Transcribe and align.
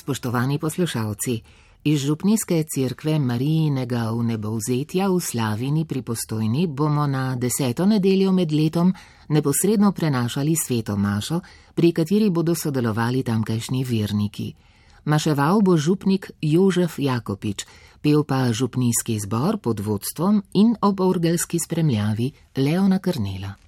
Spoštovani 0.00 0.58
poslušalci, 0.58 1.42
iz 1.84 2.00
Župnijske 2.00 2.64
cerkve 2.74 3.18
Marijinega 3.18 4.10
v 4.14 4.22
nebovzetja 4.30 5.08
v 5.10 5.18
Slavini 5.20 5.84
pri 5.84 6.02
Postojni 6.02 6.66
bomo 6.66 7.06
na 7.06 7.34
deseto 7.36 7.86
nedeljo 7.86 8.32
med 8.32 8.52
letom 8.52 8.94
neposredno 9.28 9.92
prenašali 9.92 10.54
sveto 10.56 10.96
mašo, 10.96 11.40
pri 11.74 11.92
kateri 11.92 12.30
bodo 12.30 12.54
sodelovali 12.54 13.22
tamkajšnji 13.22 13.84
verniki. 13.84 14.54
Maševal 15.04 15.62
bo 15.62 15.76
župnik 15.76 16.30
Jožef 16.40 16.98
Jakopič, 16.98 17.66
pel 18.00 18.22
pa 18.22 18.52
župnijski 18.52 19.18
zbor 19.18 19.58
pod 19.58 19.80
vodstvom 19.80 20.42
in 20.54 20.76
ob 20.80 21.00
orgelski 21.00 21.58
spremljavi 21.58 22.32
Leona 22.56 22.98
Krnela. 22.98 23.67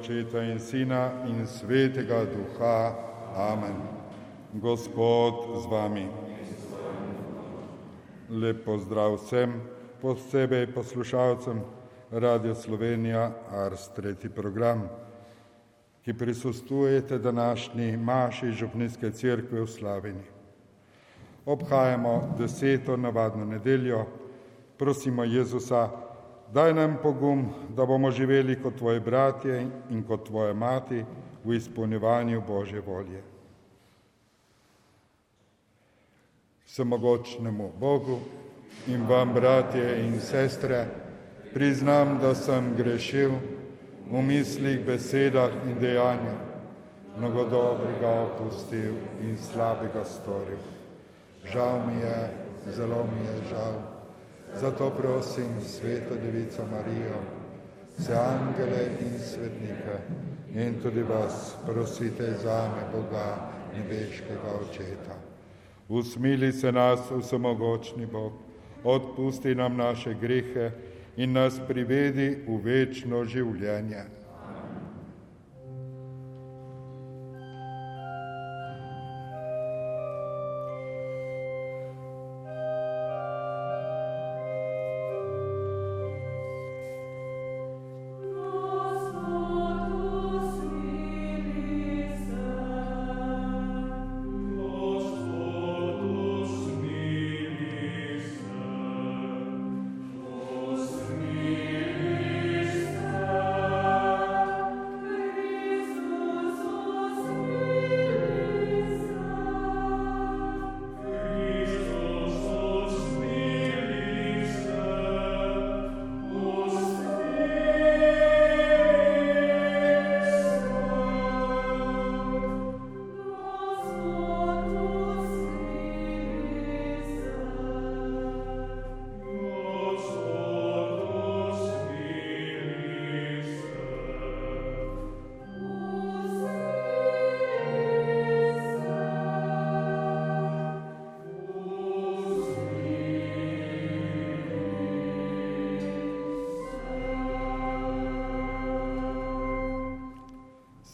Očeta 0.00 0.42
in 0.42 0.58
Sina 0.58 1.12
in 1.26 1.46
Svetega 1.46 2.24
Duha. 2.24 2.96
Amen. 3.36 3.76
Gospod 4.52 5.60
z 5.60 5.66
vami. 5.68 6.08
Lep 8.30 8.64
pozdrav 8.64 9.20
vsem, 9.20 9.60
posebej 10.00 10.72
poslušalcem 10.72 11.60
Radio 12.16 12.54
Slovenija 12.54 13.32
Ars 13.52 13.92
tretji 13.92 14.30
program, 14.32 14.88
ki 16.04 16.16
prisustujete 16.16 17.18
današnji 17.18 17.96
maši 17.96 18.52
Župnijske 18.56 19.10
cerkve 19.10 19.60
v 19.60 19.66
Slavini. 19.66 20.24
Obhajamo 21.44 22.34
deseto 22.38 22.96
navadno 22.96 23.44
nedeljo, 23.44 24.06
prosimo 24.78 25.24
Jezusa, 25.24 25.90
Daj 26.52 26.74
nam 26.74 26.96
pogum, 27.02 27.44
da 27.76 27.86
bomo 27.86 28.10
živeli 28.10 28.62
kot 28.62 28.78
tvoji 28.78 29.00
bratje 29.00 29.66
in 29.90 30.02
kot 30.02 30.26
tvoja 30.26 30.54
mati 30.54 31.04
v 31.44 31.54
izpolnjevanju 31.54 32.42
Božje 32.46 32.80
volje. 32.80 33.22
Vsemogočnemu 36.66 37.70
Bogu 37.80 38.18
in 38.86 39.06
vam, 39.06 39.34
bratje 39.34 40.06
in 40.06 40.20
sestre, 40.20 40.86
priznam, 41.54 42.18
da 42.18 42.34
sem 42.34 42.74
grešil 42.76 43.30
v 44.10 44.22
mislih, 44.22 44.82
besedah 44.86 45.50
in 45.66 45.78
dejanjih, 45.78 46.38
mnogo 47.18 47.44
dobrega 47.44 48.10
opustil 48.26 48.94
in 49.22 49.38
slabega 49.38 50.04
storil. 50.04 50.58
Žal 51.52 51.86
mi 51.86 52.00
je, 52.02 52.30
zelo 52.74 53.06
mi 53.06 53.26
je 53.26 53.38
žal. 53.50 53.89
Zato 54.54 54.90
prosim 54.90 55.60
Sveto 55.60 56.14
Devico 56.14 56.62
Marijo, 56.70 57.20
vse 57.98 58.14
angele 58.14 58.90
in 59.00 59.18
svetnike 59.18 60.00
in 60.54 60.80
tudi 60.82 61.02
vas 61.02 61.54
prosite 61.66 62.34
za 62.42 62.68
me 62.74 62.82
Boga 62.92 63.50
nebeškega 63.76 64.50
Očeta. 64.60 65.14
Usmili 65.88 66.52
se 66.52 66.72
nas, 66.72 67.00
vsemogočni 67.18 68.06
Bog, 68.06 68.32
odpusti 68.84 69.54
nam 69.54 69.76
naše 69.76 70.14
grehe 70.14 70.70
in 71.16 71.32
nas 71.32 71.60
privedi 71.68 72.44
v 72.46 72.60
večno 72.64 73.24
življenje. 73.24 74.19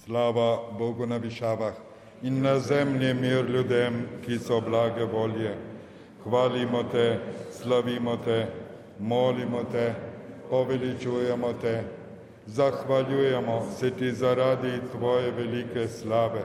Slava 0.07 0.71
Bogu 0.79 1.07
na 1.07 1.17
višavah 1.17 1.75
in 2.23 2.43
na 2.43 2.61
zemlji 2.61 3.15
mir 3.15 3.51
ljudem, 3.51 4.09
ki 4.27 4.39
so 4.39 4.61
blage 4.61 5.05
volje. 5.05 5.57
Hvalimo 6.25 6.83
te, 6.93 7.19
slavimo 7.53 8.17
te, 8.17 8.47
molimo 9.01 9.65
te, 9.73 9.95
poveličujemo 10.51 11.53
te, 11.63 11.83
zahvaljujemo 12.47 13.67
se 13.79 13.91
ti 13.91 14.13
zaradi 14.13 14.73
tvoje 14.93 15.31
velike 15.31 15.89
slave. 15.89 16.45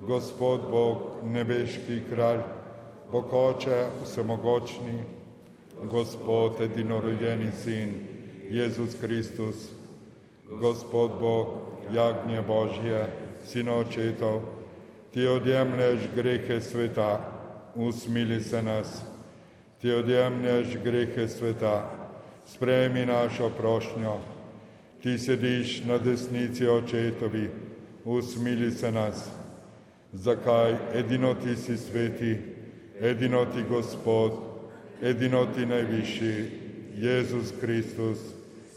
Gospod 0.00 0.60
Bog, 0.70 0.98
nebeški 1.24 2.02
kralj, 2.10 2.40
Bogoče 3.12 3.86
vsemogočni, 4.02 5.02
Gospod 5.90 6.60
edinorojeni 6.60 7.50
sin, 7.62 7.94
Jezus 8.50 8.96
Kristus, 9.00 9.70
Gospod 10.60 11.10
Bog, 11.20 11.73
jagnje 11.92 12.42
Božje, 12.42 13.06
sino 13.46 13.76
očetov, 13.76 14.40
ti 15.12 15.26
odjemlješ 15.26 16.00
grehe 16.16 16.60
sveta, 16.60 17.20
usmili 17.74 18.40
se 18.40 18.62
nas, 18.62 19.02
ti 19.80 19.92
odjemlješ 19.92 20.66
grehe 20.84 21.28
sveta, 21.28 21.90
sprejmi 22.46 23.06
našo 23.06 23.50
prošnjo, 23.50 24.16
ti 25.02 25.18
sediš 25.18 25.84
na 25.84 25.98
desnici 25.98 26.66
očetovi, 26.66 27.50
usmili 28.04 28.70
se 28.70 28.92
nas, 28.92 29.30
zakaj? 30.12 30.76
Edino 30.94 31.34
ti 31.34 31.56
si 31.56 31.76
sveti, 31.76 32.38
edino 33.00 33.44
ti 33.44 33.64
Gospod, 33.68 34.32
edino 35.02 35.46
ti 35.46 35.66
najvišji, 35.66 36.50
Jezus 36.96 37.52
Kristus, 37.60 38.18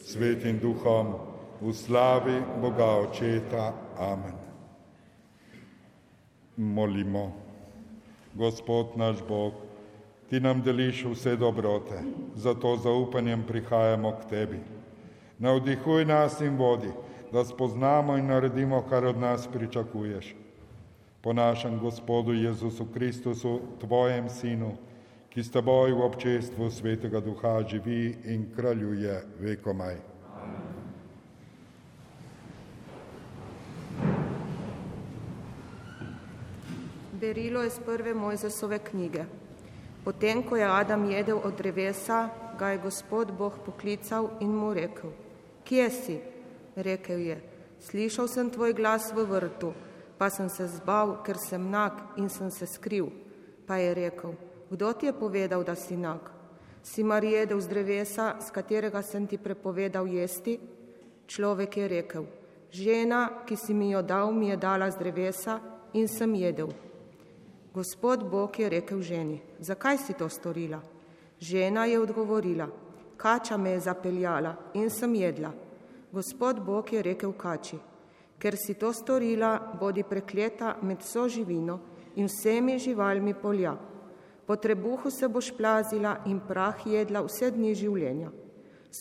svetim 0.06 0.59
duhom, 0.59 1.13
v 1.62 1.74
slavi 1.74 2.42
Boga 2.62 2.86
Očeta. 2.86 3.74
Amen. 3.98 4.38
Molimo. 6.57 7.31
Gospod 8.33 8.88
naš 8.95 9.18
Bog, 9.27 9.54
ti 10.30 10.39
nam 10.39 10.62
deliš 10.62 11.06
vse 11.06 11.36
dobrote, 11.36 12.01
zato 12.36 12.77
zaupanjem 12.77 13.44
prihajamo 13.48 14.12
k 14.12 14.30
tebi. 14.30 14.59
Navdihuj 15.39 16.06
nas 16.06 16.42
in 16.42 16.57
vodi, 16.57 16.92
da 17.31 17.45
spoznamo 17.45 18.18
in 18.18 18.27
naredimo, 18.27 18.81
kar 18.89 19.06
od 19.06 19.18
nas 19.18 19.48
pričakuješ. 19.54 20.36
Po 21.21 21.33
našem 21.33 21.80
Gospodu 21.80 22.33
Jezusu 22.33 22.86
Kristusu, 22.94 23.59
tvojem 23.80 24.30
Sinu, 24.30 24.77
ki 25.30 25.44
s 25.44 25.51
teboj 25.51 25.94
v 25.94 26.01
občestvu 26.01 26.69
Svetega 26.71 27.19
Duha 27.19 27.62
živi 27.69 28.15
in 28.25 28.48
kraljuje 28.56 29.24
vekomaj. 29.39 30.17
Berilo 37.19 37.64
iz 37.64 37.80
prve 37.86 38.14
Mojzesove 38.14 38.80
knjige. 38.80 39.25
Potem, 40.04 40.44
ko 40.44 40.56
je 40.56 40.66
Adam 40.66 41.06
jedel 41.10 41.40
od 41.44 41.58
drevesa, 41.58 42.30
ga 42.60 42.68
je 42.68 42.78
Gospod 42.78 43.31
Bog 43.31 43.54
poklical 43.66 44.30
in 44.40 44.54
mu 44.54 44.74
rekel: 44.74 45.10
Kje 45.66 45.90
si? 45.90 46.19
Rekel 46.75 47.19
je: 47.19 47.42
Slišal 47.80 48.28
sem 48.28 48.50
tvoj 48.50 48.74
glas 48.74 49.10
v 49.16 49.25
vrtu, 49.25 49.74
pa 50.18 50.30
sem 50.30 50.50
se 50.50 50.68
zbal, 50.68 51.24
ker 51.25 51.38
sem 51.38 51.69
nag 51.72 51.92
in 52.18 52.30
sem 52.30 52.52
se 52.52 52.66
skril. 52.66 53.10
Pa 53.66 53.81
je 53.81 53.94
rekel: 53.94 54.38
Kdo 54.69 54.94
ti 54.94 55.06
je 55.06 55.14
povedal, 55.14 55.64
da 55.64 55.75
si 55.75 55.98
nag? 55.98 56.22
Si 56.84 57.04
mar 57.04 57.24
jedel 57.24 57.60
z 57.62 57.68
drevesa, 57.68 58.38
z 58.40 58.52
katerega 58.52 59.02
sem 59.02 59.28
ti 59.28 59.38
prepovedal 59.38 60.06
jesti? 60.06 60.60
Človek 61.25 61.78
je 61.78 61.88
rekel: 61.88 62.25
Žena, 62.72 63.42
ki 63.46 63.56
si 63.58 63.74
mi 63.74 63.92
jo 63.92 64.02
dal, 64.02 64.31
mi 64.31 64.50
je 64.50 64.58
dala 64.58 64.92
z 64.92 64.98
drevesa 65.02 65.60
in 65.94 66.08
sem 66.08 66.36
jedel. 66.36 66.87
Gospod 67.78 68.30
Bog 68.30 68.60
je 68.60 68.70
rekel 68.70 69.02
ženi, 69.02 69.42
zakaj 69.60 69.98
si 69.98 70.14
to 70.14 70.30
storila? 70.30 70.80
Žena 71.40 71.86
je 71.86 72.00
odgovorila, 72.02 72.66
kača 73.18 73.58
me 73.58 73.70
je 73.70 73.80
zapeljala 73.80 74.56
in 74.74 74.90
sem 74.90 75.16
jedla. 75.16 75.52
Gospod 76.12 76.64
Bog 76.66 76.94
je 76.94 77.04
rekel 77.06 77.34
kači, 77.38 77.78
ker 78.40 78.58
si 78.58 78.74
to 78.74 78.90
storila, 78.94 79.78
bodi 79.80 80.04
prekleta 80.04 80.74
med 80.82 81.06
vso 81.06 81.28
živino 81.30 81.80
in 82.16 82.26
vsemi 82.26 82.80
živalmi 82.80 83.34
polja. 83.34 83.76
Po 84.48 84.56
trebuhu 84.56 85.12
se 85.12 85.28
boš 85.28 85.54
plazila 85.58 86.18
in 86.26 86.40
prah 86.40 86.82
jedla 86.86 87.22
vse 87.22 87.52
dni 87.52 87.76
življenja. 87.76 88.32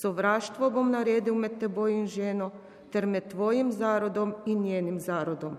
Sovraštvo 0.03 0.71
bom 0.71 0.91
naredil 0.91 1.35
med 1.35 1.57
teboj 1.61 1.95
in 1.97 2.07
ženo, 2.07 2.51
ter 2.93 3.07
med 3.07 3.31
tvojim 3.33 3.73
zarodom 3.73 4.35
in 4.47 4.63
njenim 4.69 5.01
zarodom. 5.01 5.57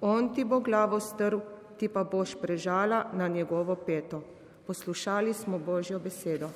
On 0.00 0.32
ti 0.34 0.44
bo 0.44 0.60
glavo 0.60 1.00
strl, 1.00 1.44
ti 1.78 1.88
pa 1.88 2.04
boš 2.04 2.34
prežala 2.40 3.04
na 3.12 3.28
njegovo 3.28 3.74
peto. 3.74 4.22
Poslušali 4.66 5.34
smo 5.34 5.58
Božjo 5.58 5.98
besedo. 5.98 6.48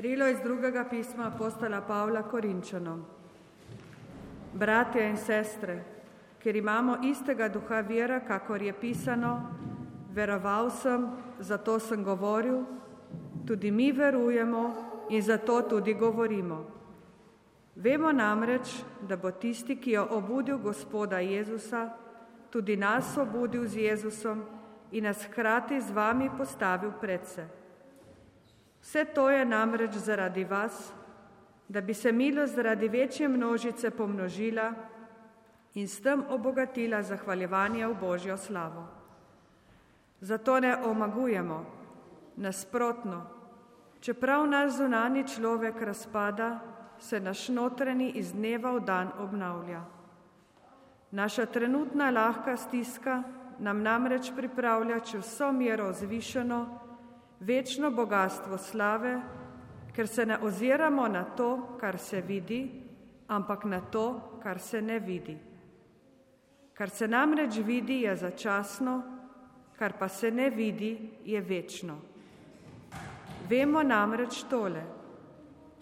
Berilo 0.00 0.26
iz 0.28 0.38
drugega 0.40 0.84
pisma 0.84 1.26
apostola 1.26 1.80
Pavla 1.80 2.22
Korinčanom. 2.22 3.02
Bratje 4.52 5.02
in 5.10 5.16
sestre, 5.16 5.74
ker 6.40 6.56
imamo 6.56 6.94
istega 7.04 7.48
duha 7.52 7.82
vera, 7.84 8.20
kakor 8.24 8.62
je 8.62 8.72
pisano, 8.72 9.34
veroval 10.14 10.70
sem, 10.70 11.04
zato 11.40 11.78
sem 11.78 12.04
govoril, 12.04 12.64
tudi 13.44 13.70
mi 13.70 13.92
verujemo 13.92 14.62
in 15.10 15.22
zato 15.22 15.60
tudi 15.68 15.94
govorimo. 15.94 16.64
Vemo 17.74 18.12
namreč, 18.12 18.72
da 19.02 19.16
bo 19.16 19.30
tisti, 19.30 19.76
ki 19.76 19.90
je 19.90 20.00
obudil 20.00 20.58
gospoda 20.58 21.20
Jezusa, 21.20 21.90
tudi 22.50 22.76
nas 22.76 23.18
obudil 23.18 23.68
z 23.68 23.76
Jezusom 23.76 24.44
in 24.92 25.04
nas 25.04 25.28
hkrati 25.28 25.80
z 25.80 25.92
vami 25.92 26.30
postavil 26.38 26.96
pred 27.00 27.26
se. 27.26 27.59
Vse 28.80 29.04
to 29.04 29.30
je 29.30 29.44
namreč 29.44 29.94
zaradi 29.94 30.44
vas, 30.44 30.92
da 31.68 31.80
bi 31.80 31.94
se 31.94 32.12
milost 32.12 32.54
zaradi 32.54 32.88
večje 32.88 33.28
množice 33.28 33.90
pomnožila 33.90 34.72
in 35.74 35.88
s 35.88 36.00
tem 36.02 36.24
obogatila 36.28 37.02
zahvaljevanje 37.02 37.86
v 37.86 37.94
Božjo 38.00 38.36
slavo. 38.36 38.86
Zato 40.20 40.60
ne 40.60 40.76
omagujemo, 40.76 41.64
nasprotno, 42.36 43.26
čeprav 44.00 44.46
naš 44.46 44.72
zunani 44.72 45.28
človek 45.28 45.82
razpada, 45.82 46.60
se 46.98 47.20
naš 47.20 47.48
notreni 47.48 48.10
iz 48.10 48.32
dneva 48.32 48.72
v 48.72 48.80
dan 48.80 49.12
obnavlja. 49.18 49.80
Naša 51.10 51.46
trenutna 51.46 52.10
lahka 52.10 52.56
stiska 52.56 53.22
nam 53.58 53.82
namreč 53.82 54.32
pripravlja 54.36 55.00
čez 55.00 55.24
vso 55.24 55.52
mero 55.52 55.92
zvišeno, 55.92 56.89
večno 57.40 57.90
bogatstvo 57.90 58.58
slave, 58.58 59.20
ker 59.92 60.08
se 60.08 60.26
ne 60.26 60.38
oziramo 60.38 61.08
na 61.08 61.24
to, 61.24 61.76
kar 61.80 61.98
se 61.98 62.20
vidi, 62.20 62.82
ampak 63.28 63.64
na 63.64 63.80
to, 63.80 64.38
kar 64.42 64.60
se 64.60 64.82
ne 64.82 64.98
vidi. 64.98 65.38
Kar 66.74 66.90
se 66.90 67.08
namreč 67.08 67.56
vidi, 67.56 68.00
je 68.02 68.16
začasno, 68.16 69.02
kar 69.78 69.92
pa 69.98 70.08
se 70.08 70.30
ne 70.30 70.50
vidi, 70.50 71.10
je 71.24 71.40
večno. 71.40 71.98
Vemo 73.48 73.82
namreč 73.82 74.44
tole, 74.50 74.82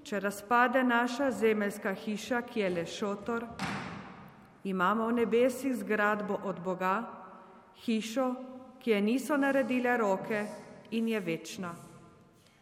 če 0.02 0.20
razpade 0.20 0.82
naša 0.84 1.30
zemeljska 1.30 1.92
hiša, 1.94 2.42
ki 2.42 2.60
je 2.60 2.70
le 2.70 2.86
šotor, 2.86 3.44
imamo 4.64 5.06
v 5.06 5.12
nebesih 5.12 5.76
zgradbo 5.76 6.40
od 6.44 6.60
Boga, 6.64 6.94
hišo, 7.84 8.34
ki 8.78 8.90
je 8.90 9.00
niso 9.02 9.36
naredile 9.36 9.96
roke, 9.96 10.46
in 10.90 11.08
je 11.08 11.20
večna. 11.20 11.76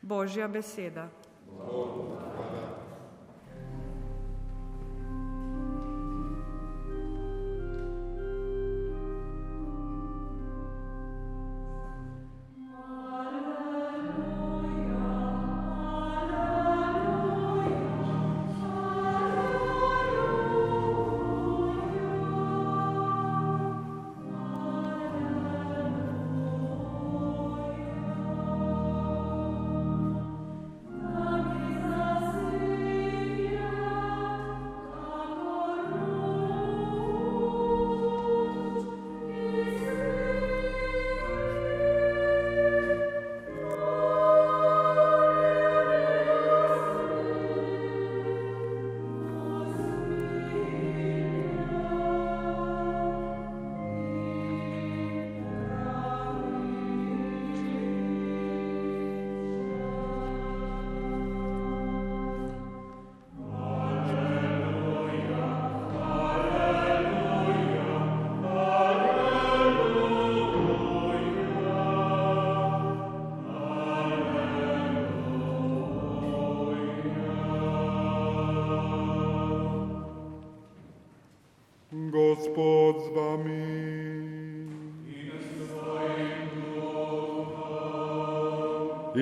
Božja 0.03 0.49
beseda. 0.49 1.11
Bogu. 1.47 2.17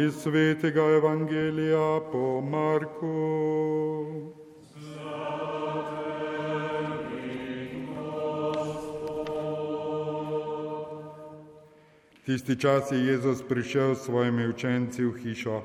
Iz 0.05 0.15
svetega 0.15 0.81
Evangelija 0.81 2.01
po 2.13 2.41
Marku. 2.41 3.15
Tisti 12.27 12.61
čas 12.61 12.93
je 12.93 12.99
Jezus 12.99 13.43
prišel 13.49 13.95
s 13.95 14.05
svojimi 14.05 14.49
učenci 14.49 15.05
v 15.05 15.13
hišo. 15.23 15.63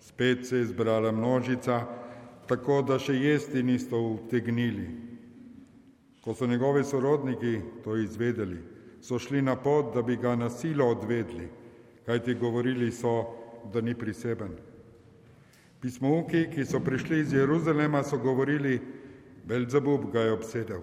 Spet 0.00 0.46
se 0.46 0.56
je 0.56 0.64
zbrala 0.64 1.12
množica, 1.12 1.86
tako 2.48 2.82
da 2.82 2.98
še 2.98 3.14
jesti 3.14 3.62
nisto 3.62 3.98
utegnili. 3.98 4.88
Ko 6.24 6.34
so 6.34 6.46
njegovi 6.46 6.84
sorodniki 6.84 7.60
to 7.84 7.96
izvedeli, 7.96 8.58
so 9.02 9.18
šli 9.18 9.42
na 9.42 9.56
pot, 9.56 9.94
da 9.94 10.02
bi 10.02 10.16
ga 10.16 10.36
na 10.36 10.50
silo 10.50 10.86
odvedli, 10.86 11.48
kajti 12.06 12.34
govorili 12.34 12.92
so, 12.92 13.41
da 13.72 13.80
ni 13.80 13.94
priseben. 13.94 14.56
Pismouki, 15.80 16.46
ki 16.54 16.64
so 16.64 16.80
prišli 16.80 17.20
iz 17.20 17.32
Jeruzalema, 17.32 18.02
so 18.02 18.18
govorili, 18.18 18.80
Belzebub 19.44 20.12
ga 20.12 20.20
je 20.20 20.32
obsedel 20.32 20.80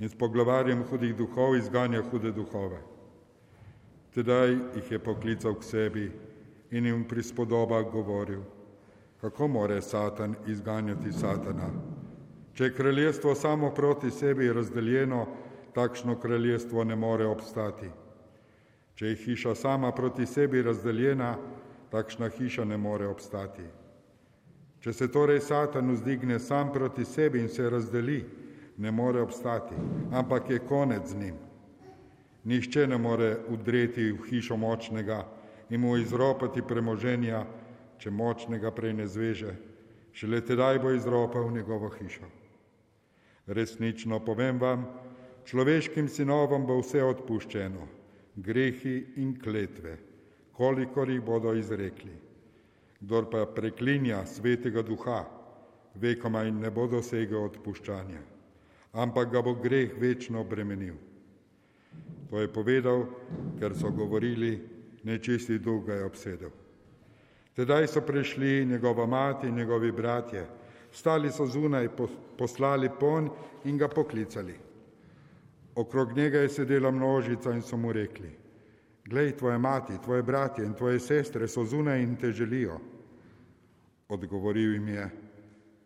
in 0.00 0.08
s 0.08 0.14
poglavarjem 0.14 0.84
hudih 0.90 1.16
duhov 1.16 1.56
izganja 1.56 2.02
hude 2.10 2.32
duhove. 2.32 2.78
Tedaj 4.14 4.50
jih 4.50 4.92
je 4.92 4.98
poklical 4.98 5.54
k 5.58 5.62
sebi 5.62 6.10
in 6.70 6.86
jim 6.86 7.04
pri 7.04 7.22
spodobah 7.22 7.84
govoril, 7.92 8.40
kako 9.20 9.48
more 9.48 9.82
Satan 9.82 10.36
izganjati 10.46 11.12
Satana. 11.12 11.68
Če 12.54 12.64
je 12.64 12.74
kraljestvo 12.74 13.34
samo 13.34 13.74
proti 13.74 14.10
sebi 14.10 14.52
razdeljeno, 14.52 15.26
takšno 15.74 16.16
kraljestvo 16.20 16.84
ne 16.84 16.96
more 16.96 17.26
obstati. 17.26 17.90
Če 18.94 19.06
je 19.06 19.16
hiša 19.16 19.54
sama 19.54 19.92
proti 19.92 20.26
sebi 20.26 20.62
razdeljena, 20.62 21.36
takšna 21.90 22.28
hiša 22.28 22.64
ne 22.64 22.76
more 22.76 23.06
obstati. 23.06 23.64
Če 24.80 24.92
se 24.92 25.08
torej 25.10 25.40
Satan 25.40 25.90
vzdigne 25.92 26.38
sam 26.38 26.72
proti 26.72 27.04
sebi 27.04 27.40
in 27.40 27.48
se 27.48 27.70
razdeli, 27.70 28.24
ne 28.78 28.90
more 28.90 29.20
obstati, 29.20 29.74
ampak 30.12 30.50
je 30.50 30.58
konec 30.58 31.08
z 31.10 31.16
njim. 31.16 31.34
Nihče 32.44 32.86
ne 32.86 32.98
more 32.98 33.36
udreti 33.48 34.12
v 34.12 34.28
hišo 34.30 34.56
močnega 34.56 35.24
in 35.70 35.80
mu 35.80 35.96
izropati 35.96 36.62
premoženja, 36.62 37.44
če 37.98 38.10
močnega 38.10 38.70
prej 38.70 38.94
ne 38.94 39.06
zveže, 39.06 39.56
šele 40.12 40.40
tedaj 40.40 40.78
bo 40.78 40.94
izropal 40.94 41.50
njegovo 41.50 41.90
hišo. 41.98 42.30
Resnično 43.46 44.20
povem 44.24 44.60
vam, 44.60 44.86
človeškim 45.44 46.08
sinovom 46.08 46.66
bo 46.66 46.78
vse 46.78 47.02
odpuščeno, 47.02 47.88
grehi 48.36 49.00
in 49.16 49.34
kletve 49.42 50.07
kolikor 50.58 51.10
jih 51.10 51.22
bodo 51.22 51.54
izrekli. 51.54 52.12
Kdor 53.00 53.28
pa 53.30 53.44
preklinja 53.46 54.24
svetega 54.26 54.82
duha, 54.82 55.22
vekoma 55.94 56.42
in 56.48 56.58
ne 56.58 56.70
bo 56.74 56.88
dosegel 56.90 57.44
odpuščanja, 57.46 58.22
ampak 58.98 59.30
ga 59.30 59.42
bo 59.42 59.54
greh 59.54 59.94
večno 59.94 60.42
bremenil. 60.44 60.96
To 62.30 62.42
je 62.42 62.50
povedal, 62.52 63.06
ker 63.60 63.76
so 63.78 63.92
govorili, 63.94 64.58
nečisti 65.06 65.60
duh 65.62 65.84
ga 65.86 65.94
je 65.94 66.08
obsedel. 66.08 66.50
Tedaj 67.54 67.86
so 67.86 68.02
prišli 68.02 68.66
njegova 68.66 69.06
mati 69.06 69.46
in 69.46 69.54
njegovi 69.54 69.92
bratje, 69.92 70.44
stali 70.92 71.30
so 71.32 71.46
zunaj, 71.46 71.88
poslali 72.38 72.90
pon 73.00 73.30
in 73.64 73.78
ga 73.78 73.88
poklicali. 73.88 74.54
Okrog 75.74 76.16
njega 76.16 76.38
je 76.38 76.48
sedela 76.48 76.90
množica 76.90 77.54
in 77.54 77.62
so 77.62 77.76
mu 77.76 77.92
rekli, 77.92 78.30
Glej, 79.08 79.36
tvoja 79.36 79.58
mati, 79.58 79.96
tvoje 80.04 80.22
bratje 80.22 80.66
in 80.66 80.74
tvoje 80.74 81.00
sestre 81.00 81.48
so 81.48 81.64
zunaj 81.64 82.02
in 82.02 82.16
te 82.16 82.32
želijo. 82.32 82.76
Odgovoril 84.08 84.74
jim 84.74 84.88
je, 84.88 85.10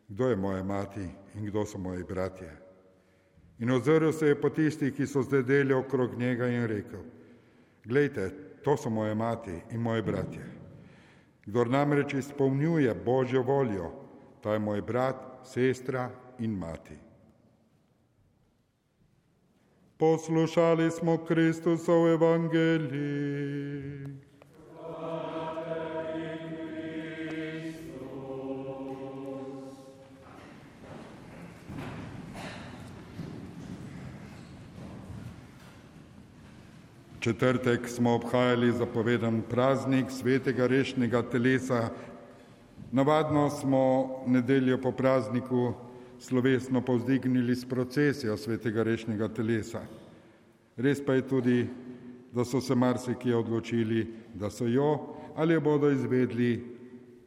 kdo 0.09 0.29
je 0.29 0.37
moja 0.37 0.63
mati 0.63 1.07
in 1.35 1.47
kdo 1.47 1.67
so 1.67 1.79
moji 1.79 2.05
bratje. 2.05 2.51
In 3.59 3.71
ozrl 3.71 4.11
se 4.13 4.27
je 4.27 4.41
po 4.41 4.51
tistih, 4.51 4.95
ki 4.95 5.07
so 5.07 5.23
zdedeli 5.23 5.75
okrog 5.75 6.19
njega 6.19 6.47
in 6.47 6.67
rekel, 6.67 7.01
gledajte, 7.85 8.31
to 8.65 8.77
so 8.77 8.91
moje 8.91 9.15
mati 9.15 9.55
in 9.71 9.81
moji 9.81 10.03
bratje. 10.03 10.47
Kdor 11.47 11.71
namreč 11.71 12.15
izpolnjuje 12.15 12.95
Božjo 13.05 13.43
voljo, 13.43 13.93
ta 14.43 14.53
je 14.53 14.59
moj 14.59 14.83
brat, 14.83 15.17
sestra 15.45 16.11
in 16.39 16.59
mati. 16.59 16.99
Poslušali 20.03 20.91
smo 20.91 21.17
Kristusov 21.17 22.09
evangelij. 22.09 24.07
Četrtek 37.21 37.89
smo 37.89 38.15
obhajali 38.15 38.73
zapovedan 38.73 39.43
praznik 39.51 40.11
svetega 40.11 40.67
rešnega 40.67 41.23
telesa. 41.23 41.89
Navadno 42.93 43.51
smo 43.51 44.11
nedeljo 44.27 44.81
po 44.83 44.93
prazniku 44.93 45.73
slovesno 46.23 46.81
povzdignili 46.81 47.57
s 47.57 47.65
procesijo 47.69 48.37
svetega 48.37 48.83
rešnega 48.83 49.29
telesa. 49.29 49.83
Res 50.77 51.03
pa 51.05 51.19
je 51.19 51.27
tudi, 51.29 51.67
da 52.33 52.45
so 52.45 52.61
se 52.61 52.75
marsikje 52.75 53.37
odločili, 53.37 54.07
da 54.35 54.51
so 54.51 54.67
jo 54.67 55.19
ali 55.37 55.55
jo 55.55 55.61
bodo 55.61 55.91
izvedli 55.91 56.65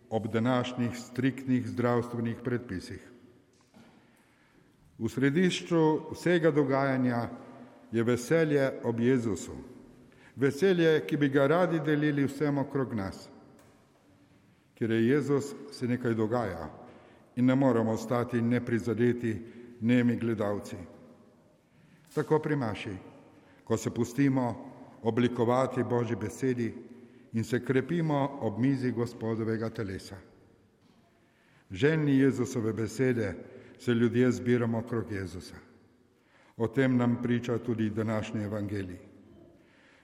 ob 0.09 0.27
današnjih 0.27 0.97
striktnih 0.97 1.67
zdravstvenih 1.67 2.37
predpisih. 2.43 3.01
V 4.97 5.09
središču 5.09 6.13
vsega 6.13 6.51
dogajanja 6.51 7.27
je 7.91 8.03
veselje 8.03 8.71
ob 8.83 8.99
Jezusu, 8.99 9.57
veselje, 10.35 11.01
ki 11.07 11.17
bi 11.17 11.29
ga 11.29 11.47
radi 11.47 11.79
delili 11.79 12.25
vsem 12.25 12.57
okrog 12.57 12.93
nas. 12.93 13.27
Ker 14.75 14.91
je 14.91 15.07
Jezus, 15.07 15.53
se 15.71 15.87
nekaj 15.87 16.13
dogaja 16.13 16.84
in 17.35 17.45
ne 17.45 17.55
moramo 17.55 17.91
ostati 17.91 18.41
neprizadeti, 18.41 19.41
nemi 19.81 20.15
gledalci. 20.15 20.75
Tako 22.13 22.39
pri 22.39 22.55
maši, 22.55 22.95
ko 23.63 23.77
se 23.77 23.89
pustimo 23.89 24.71
oblikovati 25.03 25.83
Božji 25.83 26.15
besedi 26.15 26.73
in 27.33 27.43
se 27.43 27.65
krepimo 27.65 28.39
ob 28.41 28.59
mizi 28.59 28.91
gospodovega 28.91 29.69
telesa. 29.69 30.15
Željni 31.71 32.17
Jezusove 32.17 32.73
besede 32.73 33.35
se 33.79 33.93
ljudje 33.93 34.31
zbiramo 34.31 34.77
okrog 34.77 35.11
Jezusa. 35.11 35.55
O 36.57 36.67
tem 36.67 36.97
nam 36.97 37.21
priča 37.23 37.57
tudi 37.57 37.89
današnji 37.89 38.43
evangelij. 38.43 38.99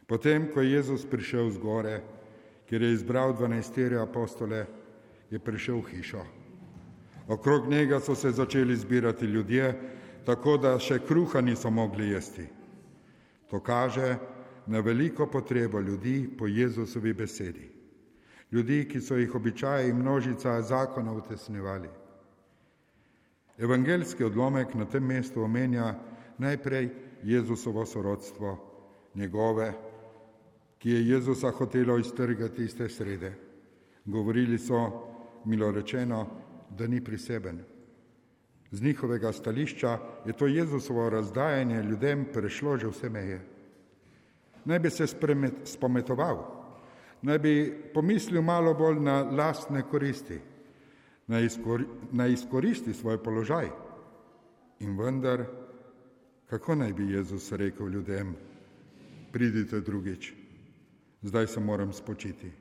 Potem, 0.08 0.50
ko 0.54 0.62
je 0.62 0.72
Jezus 0.72 1.06
prišel 1.06 1.50
z 1.50 1.58
gore, 1.58 2.02
kjer 2.70 2.82
je 2.82 2.94
izbral 2.94 3.34
dvanajstere 3.34 3.98
apostole, 4.00 4.66
je 5.32 5.40
prišel 5.40 5.80
v 5.80 5.90
hišo. 5.96 6.26
Okrog 7.32 7.68
njega 7.70 8.00
so 8.00 8.16
se 8.16 8.32
začeli 8.32 8.76
zbirati 8.76 9.26
ljudje, 9.26 9.80
tako 10.26 10.58
da 10.58 10.74
še 10.80 10.98
kruha 11.08 11.42
niso 11.42 11.70
mogli 11.72 12.10
jesti. 12.10 12.44
To 13.50 13.60
kaže 13.60 14.18
na 14.68 14.80
veliko 14.80 15.30
potrebo 15.32 15.80
ljudi 15.80 16.30
po 16.38 16.48
Jezusovi 16.48 17.14
besedi. 17.14 17.70
Ljudi, 18.52 18.84
ki 18.92 19.00
so 19.02 19.16
jih 19.16 19.36
običaje 19.36 19.90
in 19.90 19.96
množica 19.96 20.62
zakona 20.62 21.14
utesnjevali. 21.14 21.90
Evangelski 23.58 24.28
odlomek 24.28 24.76
na 24.76 24.86
tem 24.86 25.08
mestu 25.08 25.44
omenja 25.44 25.94
najprej 26.38 26.90
Jezusovo 27.24 27.86
sorodstvo, 27.86 28.58
njegove, 29.16 29.72
ki 30.80 30.90
je 30.90 31.08
Jezusa 31.08 31.52
hotelo 31.52 31.98
iztrgati 31.98 32.64
iz 32.64 32.76
te 32.78 32.90
srede. 32.90 33.34
Govorili 34.06 34.58
so, 34.58 34.84
milo 35.46 35.72
rečeno, 35.72 36.26
da 36.78 36.88
ni 36.88 37.04
priseben. 37.04 37.60
Z 38.72 38.82
njihovega 38.82 39.32
stališča 39.32 40.00
je 40.26 40.34
to 40.34 40.48
Jezusovo 40.48 41.10
razdajanje 41.10 41.84
ljudem 41.84 42.26
prešlo 42.34 42.78
že 42.78 42.88
vse 42.88 43.10
meje. 43.10 43.42
Naj 44.66 44.80
bi 44.80 44.90
se 44.90 45.08
spometoval, 45.64 46.46
naj 47.22 47.40
bi 47.40 47.54
pomislil 47.94 48.42
malo 48.42 48.74
bolj 48.74 49.00
na 49.00 49.24
lastne 49.24 49.84
koristi, 49.90 50.40
naj, 51.28 51.46
izkor, 51.46 51.84
naj 52.12 52.32
izkoristi 52.34 52.94
svoj 52.94 53.18
položaj. 53.24 53.70
In 54.80 54.98
vendar, 54.98 55.46
kako 56.50 56.76
naj 56.76 56.94
bi 56.94 57.12
Jezus 57.12 57.52
rekel 57.52 57.90
ljudem, 57.90 58.36
pridite 59.32 59.82
drugič, 59.82 60.34
zdaj 61.22 61.48
se 61.48 61.60
moram 61.60 61.94
spočiti. 61.94 62.52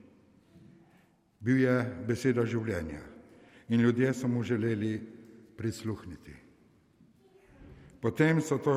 Bil 1.40 1.60
je 1.60 2.04
beseda 2.06 2.44
življenja 2.46 3.19
in 3.70 3.80
ljudje 3.80 4.14
so 4.14 4.28
mu 4.28 4.42
želeli 4.42 5.00
prisluhniti. 5.56 6.34
Potem 8.00 8.40
so 8.40 8.58
to 8.58 8.74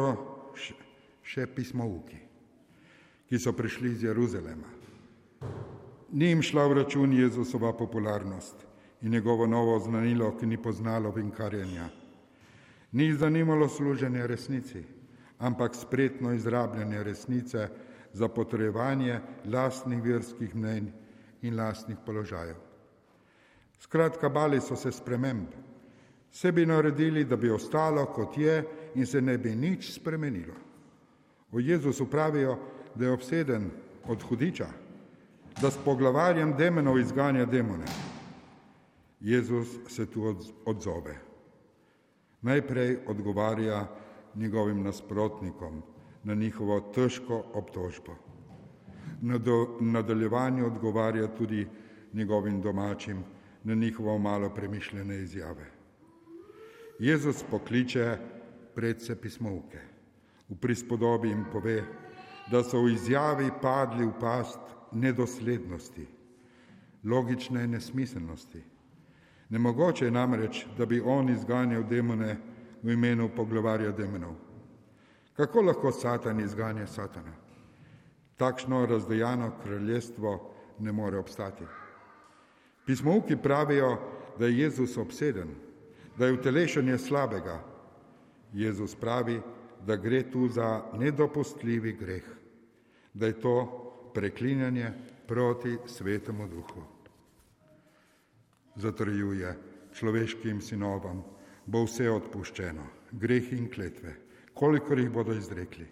še 1.23 1.47
pismouki, 1.56 2.19
ki 3.29 3.39
so 3.39 3.53
prišli 3.56 3.91
iz 3.95 4.03
Jeruzalema. 4.03 4.69
Ni 6.13 6.29
jim 6.29 6.43
šla 6.45 6.67
v 6.67 6.77
račun 6.84 7.13
Jezusova 7.13 7.71
popularnost 7.73 8.67
in 9.01 9.12
njegovo 9.12 9.47
novo 9.47 9.79
znanilo, 9.79 10.36
ki 10.38 10.45
ni 10.45 10.58
poznalo 10.62 11.12
vinkarjenja. 11.12 11.89
Ni 12.91 13.08
jih 13.08 13.15
zanimalo 13.17 13.69
služenje 13.69 14.27
resnici, 14.27 14.84
ampak 15.39 15.75
spretno 15.75 16.34
izrabljanje 16.34 17.03
resnice 17.03 17.67
za 18.13 18.27
potrejevanje 18.27 19.19
lastnih 19.45 20.03
verskih 20.03 20.56
mnenj 20.56 20.91
in 21.41 21.58
lastnih 21.58 21.97
položajev. 22.06 22.72
Skratka, 23.84 24.30
bali 24.30 24.62
so 24.62 24.76
se 24.76 24.91
sprememb. 24.91 25.48
Vse 26.32 26.52
bi 26.52 26.65
naredili, 26.65 27.26
da 27.26 27.36
bi 27.36 27.52
ostalo 27.52 28.06
kot 28.06 28.38
je 28.38 28.63
in 28.96 29.06
se 29.06 29.22
ne 29.22 29.38
bi 29.38 29.56
nič 29.56 29.91
spremenilo. 29.91 30.54
O 31.52 31.60
Jezusu 31.60 32.08
pravijo, 32.10 32.58
da 32.96 33.06
je 33.06 33.12
obseden 33.12 33.72
od 34.08 34.24
hudiča, 34.24 34.67
da 35.62 35.72
s 35.72 35.78
poglavarjem 35.86 36.56
demonov 36.58 37.00
izganja 37.00 37.46
demone. 37.46 37.86
Jezus 39.19 39.67
se 39.88 40.06
tu 40.06 40.36
odzove. 40.65 41.17
Najprej 42.41 42.98
odgovarja 43.08 43.88
njegovim 44.36 44.84
nasprotnikom 44.84 45.84
na 46.24 46.34
njihovo 46.34 46.80
težko 46.96 47.43
obtožbo. 47.54 48.15
Na 49.22 49.39
nadaljevanju 49.80 50.65
odgovarja 50.65 51.28
tudi 51.28 51.67
njegovim 52.13 52.62
domačim 52.62 53.24
na 53.63 53.76
njihovo 53.76 54.17
malo 54.17 54.49
premišljene 54.49 55.17
izjave. 55.17 55.71
Jezus 56.99 57.43
pokliče 57.52 58.17
predse 58.76 59.21
pismovke. 59.21 59.80
V 60.49 60.56
prispodobi 60.56 61.30
jim 61.30 61.45
pove, 61.52 61.84
da 62.52 62.63
so 62.63 62.82
v 62.82 62.93
izjavi 62.93 63.49
padli 63.62 64.06
v 64.06 64.12
past 64.19 64.60
nedoslednosti, 64.91 66.08
logične 67.04 67.67
nesmiselnosti. 67.67 68.63
Nemogoče 69.49 70.06
je 70.06 70.12
namreč, 70.12 70.65
da 70.78 70.86
bi 70.86 71.02
on 71.02 71.30
izganjal 71.30 71.84
demone 71.84 72.38
v 72.84 72.91
imenu 72.93 73.30
poglavarja 73.36 73.91
demonov. 73.91 74.36
Kako 75.34 75.62
lahko 75.62 75.91
Satan 75.91 76.39
izganja 76.39 76.88
Satana? 76.88 77.34
Takšno 78.38 78.86
razdejano 78.86 79.52
kraljestvo 79.63 80.54
ne 80.80 80.91
more 80.91 81.17
obstati. 81.17 81.63
Pismovki 82.86 83.38
pravijo, 83.38 83.98
da 84.39 84.46
je 84.46 84.58
Jezus 84.58 84.98
obseden, 84.98 85.50
da 86.17 86.26
je 86.26 86.34
utelešenje 86.34 86.98
slabega. 86.98 87.63
Jezus 88.54 88.96
pravi, 88.96 89.41
da 89.86 89.96
gre 89.96 90.32
tu 90.32 90.48
za 90.48 90.84
nedopustljivi 90.93 91.93
greh, 91.93 92.24
da 93.13 93.26
je 93.26 93.39
to 93.39 93.56
preklinjanje 94.13 94.91
proti 95.28 95.78
svetemu 95.86 96.48
duhu. 96.48 96.84
Zatrjuje 98.76 99.58
človeškim 99.93 100.62
sinovom, 100.62 101.24
bo 101.65 101.84
vse 101.86 102.10
odpuščeno, 102.10 102.84
greh 103.12 103.54
in 103.54 103.69
kletve, 103.72 104.15
kolikor 104.54 105.00
jih 105.00 105.10
bodo 105.12 105.34
izrekli. 105.34 105.88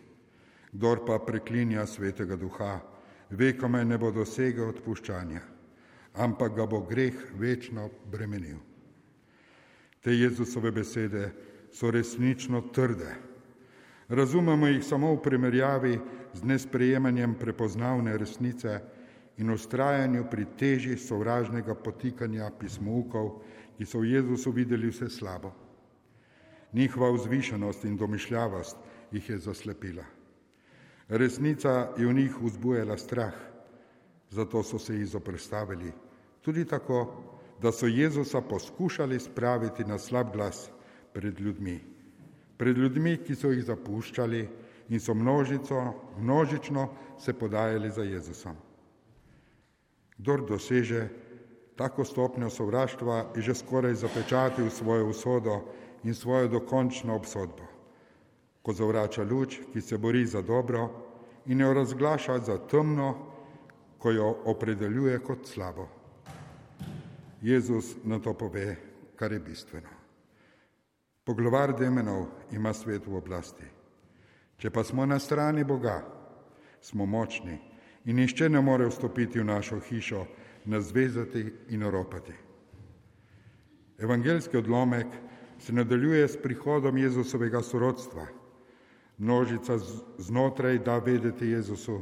Kdor 0.71 1.05
pa 1.05 1.19
preklinja 1.19 1.85
svetega 1.85 2.35
duha, 2.35 2.79
vekome 3.29 3.85
ne 3.85 3.97
bo 3.97 4.11
dosegel 4.11 4.69
odpuščanja 4.69 5.41
ampak 6.13 6.55
ga 6.55 6.65
bo 6.65 6.81
greh 6.81 7.15
večno 7.39 7.89
bremenil. 8.11 8.57
Te 10.01 10.11
Jezusove 10.11 10.71
besede 10.71 11.31
so 11.71 11.91
resnično 11.91 12.61
trde. 12.73 13.15
Razumemo 14.09 14.67
jih 14.67 14.83
samo 14.83 15.13
v 15.15 15.21
primerjavi 15.21 15.99
z 16.33 16.43
nesprejemanjem 16.43 17.35
prepoznavne 17.39 18.17
resnice 18.17 18.79
in 19.37 19.49
ustrajanju 19.49 20.25
pri 20.31 20.45
teži 20.57 20.97
sovražnega 20.97 21.75
potikanja 21.75 22.51
pismukov 22.59 23.39
ki 23.81 23.89
so 23.89 24.05
v 24.05 24.13
Jezusu 24.13 24.53
videli 24.53 24.93
vse 24.93 25.09
slabo. 25.09 25.49
Njihova 26.73 27.09
vzvišenost 27.17 27.81
in 27.89 27.97
domišljavost 27.97 28.77
jih 29.11 29.29
je 29.29 29.37
zaslepila. 29.41 30.05
Resnica 31.09 31.89
je 31.97 32.05
v 32.05 32.13
njih 32.13 32.35
vzbujala 32.41 32.97
strah, 32.97 33.33
zato 34.31 34.63
so 34.63 34.79
se 34.79 34.95
jih 34.95 35.07
zoprstavili. 35.07 35.91
Tudi 36.41 36.65
tako, 36.65 37.23
da 37.61 37.71
so 37.71 37.87
Jezusa 37.87 38.41
poskušali 38.41 39.19
spraviti 39.19 39.83
na 39.85 39.99
slab 39.99 40.33
glas 40.33 40.69
pred 41.13 41.39
ljudmi. 41.39 41.79
Pred 42.57 42.77
ljudmi, 42.77 43.17
ki 43.17 43.35
so 43.35 43.51
jih 43.51 43.63
zapuščali 43.65 44.47
in 44.89 44.99
so 44.99 45.13
množico, 45.13 45.93
množično 46.19 46.89
se 47.19 47.33
podajali 47.33 47.91
za 47.91 48.03
Jezusom. 48.03 48.55
Kdor 50.17 50.45
doseže 50.47 51.09
tako 51.75 52.05
stopnjo 52.05 52.49
sovraštva, 52.49 53.33
je 53.35 53.41
že 53.41 53.55
skoraj 53.55 53.93
zapečatil 53.93 54.69
svojo 54.69 55.07
usodo 55.09 55.61
in 56.03 56.13
svojo 56.13 56.47
dokončno 56.47 57.15
obsodbo. 57.15 57.65
Ko 58.61 58.73
zavrača 58.73 59.23
luč, 59.23 59.59
ki 59.73 59.81
se 59.81 59.97
bori 59.97 60.25
za 60.25 60.41
dobro 60.41 60.89
in 61.45 61.59
jo 61.59 61.73
razglaša 61.73 62.39
za 62.39 62.57
temno, 62.57 63.30
ko 64.01 64.11
jo 64.11 64.35
opredeljuje 64.45 65.19
kot 65.19 65.47
slabo. 65.47 65.87
Jezus 67.41 67.95
na 68.03 68.19
to 68.19 68.33
pove, 68.33 68.75
kar 69.15 69.31
je 69.31 69.39
bistveno. 69.39 69.89
Poglovar 71.23 71.75
demenov 71.77 72.25
ima 72.51 72.73
svet 72.73 73.05
v 73.07 73.15
oblasti. 73.15 73.65
Če 74.57 74.69
pa 74.69 74.83
smo 74.83 75.05
na 75.05 75.19
strani 75.19 75.63
Boga, 75.63 76.01
smo 76.81 77.05
močni 77.05 77.59
in 78.05 78.17
nišče 78.17 78.49
ne 78.49 78.61
more 78.61 78.87
vstopiti 78.89 79.39
v 79.39 79.45
našo 79.45 79.79
hišo, 79.79 80.25
nas 80.65 80.89
zvezati 80.89 81.45
in 81.69 81.83
oropati. 81.83 82.33
Evangelski 83.97 84.57
odlomek 84.57 85.07
se 85.59 85.73
nadaljuje 85.73 86.27
s 86.27 86.37
prihodom 86.41 86.97
Jezusovega 86.97 87.61
sorodstva. 87.61 88.25
Množica 89.17 89.77
znotraj 90.17 90.79
da 90.79 90.97
vedeti 90.97 91.47
Jezusu, 91.47 92.01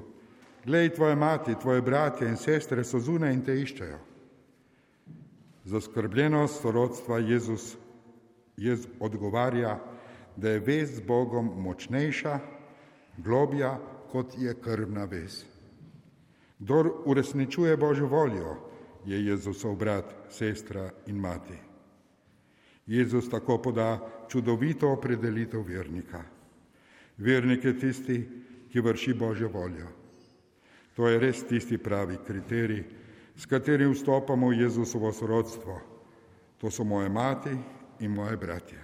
glej, 0.65 0.93
tvoje 0.93 1.15
mati, 1.15 1.55
tvoje 1.61 1.81
bratje 1.81 2.29
in 2.29 2.37
sestre 2.37 2.83
so 2.83 2.99
zune 2.99 3.33
in 3.33 3.41
te 3.45 3.55
iščejo. 3.61 3.99
Zaskrbljenost 5.65 6.61
sorodstva 6.61 7.19
Jezus 7.19 7.77
Jez 8.59 8.87
odgovarja, 8.99 9.79
da 10.35 10.49
je 10.49 10.59
vez 10.59 10.97
z 10.97 11.01
Bogom 11.07 11.51
močnejša, 11.63 12.39
globja, 13.17 13.79
kot 14.11 14.35
je 14.37 14.53
krvna 14.61 15.05
vez. 15.05 15.45
Kdor 16.59 16.91
uresničuje 17.05 17.77
Božjo 17.77 18.07
voljo, 18.07 18.55
je 19.05 19.25
Jezusov 19.25 19.75
brat, 19.75 20.11
sestra 20.29 20.89
in 21.07 21.15
mati. 21.15 21.55
Jezus 22.87 23.29
tako 23.29 23.57
poda 23.61 23.99
čudovito 24.27 24.91
opredelitev 24.91 25.61
vernika. 25.61 26.23
Vernik 27.17 27.63
je 27.63 27.79
tisti, 27.79 28.19
ki 28.71 28.81
vrši 28.81 29.13
Božjo 29.13 29.49
voljo. 29.49 29.87
To 30.99 31.07
je 31.07 31.15
res 31.15 31.45
tisti 31.47 31.77
pravi 31.79 32.17
kriterij, 32.27 32.83
s 33.39 33.47
katerim 33.47 33.93
vstopamo 33.95 34.49
v 34.51 34.65
Jezusovo 34.67 35.13
sorodstvo. 35.15 35.79
To 36.59 36.67
so 36.67 36.83
moje 36.83 37.07
mati 37.09 37.53
in 38.03 38.12
moje 38.12 38.35
bratje. 38.38 38.79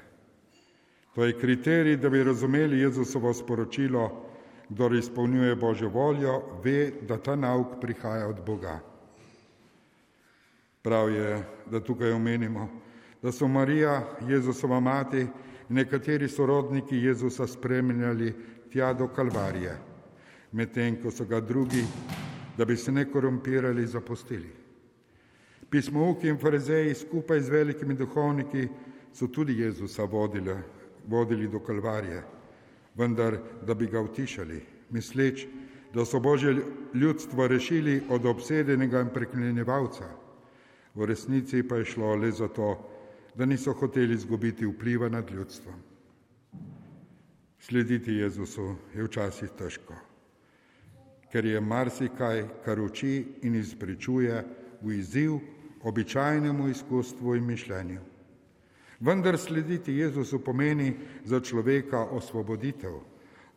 To 1.16 1.26
je 1.26 1.36
kriterij, 1.36 1.98
da 2.00 2.10
bi 2.10 2.24
razumeli 2.24 2.80
Jezusovo 2.80 3.34
sporočilo, 3.34 4.32
kdor 4.70 4.96
izpolnjuje 4.96 5.56
Božjo 5.56 5.90
voljo, 5.90 6.38
ve, 6.64 6.92
da 7.02 7.18
ta 7.18 7.36
nauk 7.36 7.82
prihaja 7.82 8.28
od 8.28 8.40
Boga. 8.46 8.80
Prav 10.82 11.12
je, 11.12 11.44
da 11.72 11.80
tukaj 11.84 12.12
omenimo, 12.16 12.70
da 13.22 13.32
so 13.32 13.48
Marija, 13.48 14.08
Jezusova 14.28 14.80
mati 14.80 15.20
in 15.20 15.76
nekateri 15.76 16.30
sorodniki 16.30 16.96
Jezusa 16.96 17.48
spremljali 17.48 18.32
tja 18.72 18.94
do 18.94 19.08
Kalvarije, 19.08 19.76
medtem 20.56 20.96
ko 21.02 21.12
so 21.12 21.26
ga 21.28 21.42
drugi, 21.44 21.84
da 22.58 22.66
bi 22.66 22.78
se 22.78 22.92
ne 22.92 23.04
korumpirali, 23.12 23.88
zapustili. 23.88 24.50
Pismouki 25.70 26.30
in 26.32 26.40
farizeji 26.40 26.96
skupaj 26.96 27.42
z 27.42 27.50
velikimi 27.50 27.96
duhovniki 27.96 28.68
so 29.14 29.28
tudi 29.28 29.60
Jezusa 29.60 30.08
vodili, 30.08 30.56
vodili 31.08 31.48
do 31.48 31.60
Kalvarije 31.60 32.24
vendar 32.96 33.38
da 33.68 33.74
bi 33.74 33.88
ga 33.88 34.02
utišali, 34.02 34.62
misleč, 34.90 35.46
da 35.94 36.06
so 36.06 36.20
Božje 36.20 36.56
ljudstvo 36.94 37.48
rešili 37.48 38.02
od 38.10 38.26
obsedenega 38.26 39.02
in 39.02 39.10
preklinjevalca. 39.14 40.08
V 40.96 41.06
resnici 41.06 41.64
pa 41.68 41.76
je 41.76 41.86
šlo 41.86 42.16
le 42.16 42.32
za 42.32 42.48
to, 42.48 42.90
da 43.36 43.46
niso 43.46 43.74
hoteli 43.74 44.14
izgubiti 44.14 44.66
vpliva 44.66 45.10
nad 45.10 45.32
ljudstvom. 45.32 45.76
Slediti 47.60 48.14
Jezusu 48.14 48.76
je 48.96 49.04
včasih 49.04 49.50
težko, 49.58 49.96
ker 51.36 51.46
je 51.46 51.60
marsikaj, 51.60 52.46
kar 52.64 52.80
uči 52.80 53.26
in 53.44 53.56
izpričuje 53.60 54.38
v 54.82 54.92
izziv 54.96 55.34
običajnemu 55.84 56.68
izkustvu 56.72 57.36
in 57.36 57.44
mišljenju. 57.44 58.00
Vendar 59.00 59.38
slediti 59.38 59.98
Jezusu 59.98 60.40
pomeni 60.40 60.94
za 61.26 61.40
človeka 61.40 62.06
osvoboditev 62.06 62.96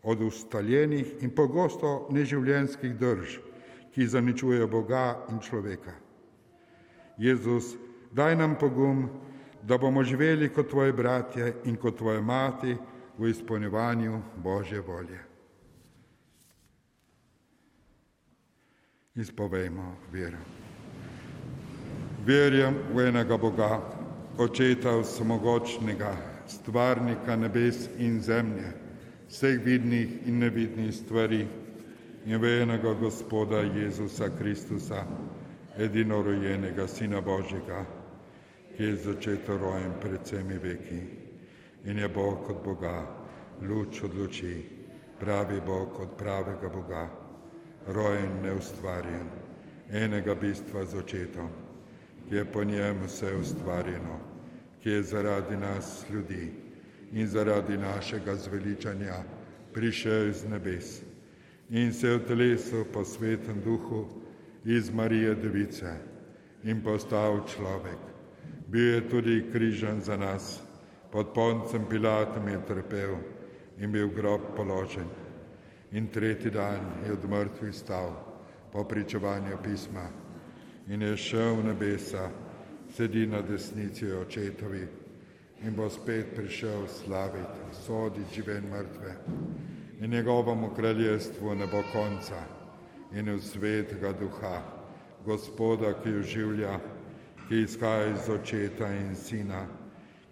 od 0.02 0.20
ustaljenih 0.20 1.22
in 1.22 1.30
pogosto 1.30 2.08
neživljenskih 2.10 2.98
drž, 2.98 3.38
ki 3.94 4.06
zaničujejo 4.06 4.66
Boga 4.66 5.26
in 5.30 5.38
človeka. 5.38 5.94
Jezus, 7.18 7.76
daj 8.10 8.36
nam 8.36 8.58
pogum, 8.58 9.06
da 9.62 9.78
bomo 9.78 10.02
živeli 10.02 10.50
kot 10.50 10.70
tvoje 10.70 10.92
bratje 10.92 11.54
in 11.64 11.76
kot 11.76 11.98
tvoje 11.98 12.20
mati 12.20 12.76
v 13.18 13.30
izpolnjevanju 13.30 14.22
Božje 14.42 14.80
volje. 14.80 15.27
Izpovejmo 19.18 19.96
vero. 20.12 20.38
Verjam 22.26 22.74
v 22.94 23.08
enega 23.08 23.36
Boga, 23.36 23.80
Očeta 24.38 24.92
vsemogočnega, 25.00 26.12
stvarnika 26.46 27.34
nebes 27.36 27.88
in 27.98 28.20
zemlje, 28.22 28.70
vseh 29.26 29.58
vidnih 29.64 30.28
in 30.30 30.38
nevidnih 30.38 30.94
stvari 30.94 31.40
in 32.26 32.38
venega 32.38 32.94
Gospoda 32.94 33.66
Jezusa 33.66 34.30
Kristusa, 34.38 35.02
edinorojenega 35.78 36.86
Sina 36.86 37.20
Božjega, 37.20 37.82
ki 38.76 38.82
je 38.84 38.96
začeto 38.96 39.58
rojen 39.58 39.98
pred 40.00 40.22
vsemi 40.22 40.58
veki 40.62 41.00
in 41.84 41.98
je 41.98 42.08
Bog 42.08 42.50
od 42.50 42.62
Boga, 42.64 43.06
luč 43.66 44.02
od 44.02 44.14
luči, 44.14 44.62
pravi 45.18 45.60
Bog 45.66 45.98
od 46.00 46.14
pravega 46.18 46.68
Boga, 46.68 47.27
rojen 47.88 48.42
neustvarjen, 48.42 49.28
enega 49.90 50.34
bistva 50.34 50.84
z 50.84 50.98
očetom, 50.98 51.48
ki 52.28 52.36
je 52.36 52.44
po 52.44 52.64
njem 52.64 53.06
vse 53.06 53.36
ustvarjeno 53.36 54.18
ki 54.82 54.90
je 54.90 55.02
zaradi 55.02 55.56
nas 55.56 56.04
ljudi 56.10 56.52
in 57.12 57.26
zaradi 57.26 57.76
našega 57.78 58.34
zveličanja 58.34 59.14
prišel 59.72 60.28
iz 60.28 60.44
nebes 60.44 61.02
in 61.70 61.92
se 61.92 62.16
v 62.16 62.24
telesu 62.26 62.84
po 62.92 63.04
svetem 63.04 63.60
duhu 63.64 64.06
iz 64.64 64.90
Marije 64.90 65.34
Device 65.34 65.92
in 66.64 66.82
postal 66.82 67.40
človek. 67.54 67.98
Bil 68.68 68.94
je 68.94 69.08
tudi 69.08 69.44
križan 69.52 70.00
za 70.00 70.16
nas, 70.16 70.60
pod 71.12 71.34
poncem 71.34 71.84
Pilatom 71.90 72.48
je 72.48 72.60
trpel 72.66 73.16
in 73.78 73.92
bil 73.92 74.08
grob 74.08 74.40
položen. 74.56 75.08
In 75.92 76.08
tretji 76.08 76.50
dan 76.50 76.80
je 77.06 77.12
od 77.12 77.30
mrtvih 77.30 77.74
stal 77.74 78.12
po 78.72 78.84
pričevanju 78.84 79.56
pisma 79.62 80.08
in 80.88 81.02
je 81.02 81.16
šel 81.16 81.54
v 81.54 81.64
nebesa 81.64 82.30
sedi 82.96 83.26
na 83.26 83.42
desnici 83.42 84.12
očetovi 84.12 84.88
in 85.62 85.74
bo 85.74 85.88
spet 85.90 86.34
prišel 86.36 86.86
slaviti, 86.86 87.74
soditi 87.86 88.34
žive 88.34 88.58
in 88.58 88.70
mrtve. 88.70 89.16
In 90.00 90.10
njegovemu 90.10 90.74
kraljestvu 90.74 91.54
ne 91.54 91.66
bo 91.66 91.82
konca 91.92 92.42
in 93.12 93.34
v 93.34 93.40
svetega 93.40 94.12
duha, 94.12 94.62
gospoda, 95.24 95.94
ki 96.02 96.14
oživlja, 96.20 96.78
ki 97.48 97.62
izhaja 97.62 98.12
iz 98.12 98.28
očeta 98.28 98.92
in 98.92 99.14
sina, 99.16 99.66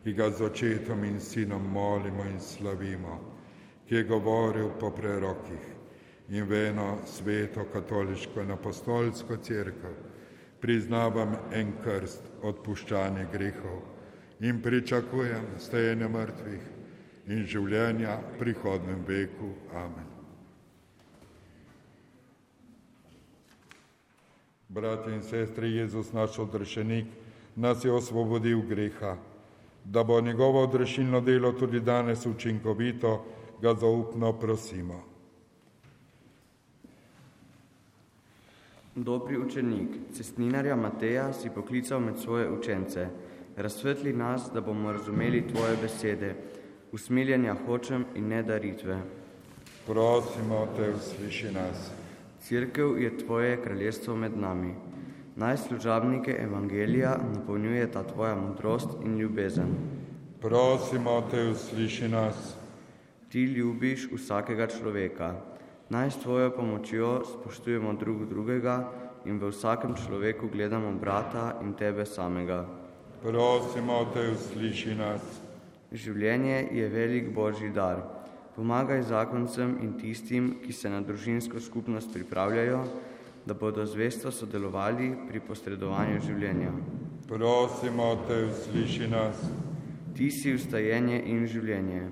ki 0.05 0.13
ga 0.13 0.31
z 0.31 0.45
očetom 0.45 1.05
in 1.05 1.21
sinom 1.21 1.71
molimo 1.73 2.25
in 2.25 2.41
slavimo, 2.41 3.36
ki 3.89 3.95
je 3.95 4.05
govoril 4.05 4.71
po 4.81 4.91
prerokih 4.91 5.73
in 6.29 6.45
veno 6.45 6.99
sveto 7.07 7.65
katoliško 7.73 8.43
in 8.43 8.51
apostolsko 8.51 9.37
crkvo 9.37 9.91
priznavam 10.61 11.37
en 11.53 11.73
krst 11.85 12.23
odpuščanje 12.43 13.27
grehov 13.33 13.83
in 14.41 14.63
pričakujem 14.63 15.45
stajenje 15.59 16.09
mrtvih 16.09 16.65
in 17.27 17.45
življenja 17.47 18.17
v 18.19 18.39
prihodnem 18.39 19.05
veku. 19.07 19.53
Amen. 19.75 20.13
Brati 24.69 25.15
in 25.15 25.23
sestri, 25.23 25.77
Jezus, 25.77 26.13
naš 26.13 26.39
odrešenik, 26.43 27.07
nas 27.57 27.85
je 27.85 27.93
osvobodil 27.93 28.61
greha, 28.69 29.17
da 29.85 30.05
bo 30.05 30.21
njegovo 30.21 30.63
odrešilno 30.67 31.21
delo 31.21 31.53
tudi 31.53 31.81
danes 31.81 32.27
učinkovito, 32.27 33.25
ga 33.63 33.75
zaupno 33.75 34.33
prosimo. 34.33 35.03
Dobri 38.95 39.39
učenik, 39.39 39.89
cestninarja 40.13 40.77
Mateja 40.77 41.33
si 41.33 41.51
poklical 41.55 42.01
med 42.01 42.19
svoje 42.19 42.51
učence. 42.51 43.09
Razsvetli 43.57 44.13
nas, 44.13 44.51
da 44.55 44.61
bomo 44.61 44.93
razumeli 44.93 45.49
tvoje 45.49 45.77
besede. 45.83 46.35
Usmiljenja 46.93 47.57
hočem 47.67 48.05
in 48.15 48.29
ne 48.29 48.43
daritve. 48.43 49.01
Prosimo 49.87 50.67
te, 50.77 50.93
usliši 50.95 51.53
nas. 51.53 51.91
Cirkev 52.41 53.03
je 53.03 53.19
tvoje 53.19 53.63
kraljestvo 53.63 54.17
med 54.17 54.39
nami. 54.39 54.75
Naj 55.37 55.57
služabnike 55.57 56.37
evangelija 56.41 57.19
napolnjuje 57.35 57.93
ta 57.93 58.03
tvoja 58.03 58.35
modrost 58.35 58.89
in 59.05 59.19
ljubezen. 59.19 59.75
Prosimo 60.41 61.21
te, 61.31 61.49
usliši 61.51 62.09
nas. 62.09 62.56
Ti 63.37 63.43
ljubiš 63.45 64.07
vsakega 64.13 64.65
človeka. 64.67 65.35
Naj 65.93 66.11
s 66.11 66.23
tvojo 66.23 66.55
pomočjo 66.57 67.09
spoštujemo 67.25 67.93
drug 68.01 68.23
drugega 68.31 68.77
in 69.29 69.37
v 69.37 69.51
vsakem 69.53 69.93
človeku 69.93 70.49
gledamo 70.49 70.95
brata 70.97 71.59
in 71.61 71.75
tebe 71.77 72.07
samega. 72.09 72.65
Prosimo 73.21 73.99
te, 74.15 74.25
usliši 74.33 74.97
nas. 74.97 75.21
Življenje 75.93 76.65
je 76.81 76.89
velik 76.89 77.29
božji 77.29 77.69
dar. 77.77 78.01
Pomagaj 78.57 79.05
zakoncem 79.13 79.77
in 79.85 79.99
tistim, 80.01 80.55
ki 80.65 80.73
se 80.73 80.89
na 80.89 81.05
družinsko 81.05 81.61
skupnost 81.61 82.17
pripravljajo, 82.17 82.85
da 83.45 83.53
bodo 83.53 83.85
zvesto 83.85 84.33
sodelovali 84.33 85.13
pri 85.29 85.45
posredovanju 85.45 86.25
življenja. 86.25 86.73
Prosimo 87.29 88.15
te, 88.25 88.47
usliši 88.49 89.13
nas. 89.13 89.45
Ti 90.17 90.31
si 90.33 90.57
ustajenje 90.57 91.21
in 91.21 91.45
življenje. 91.45 92.07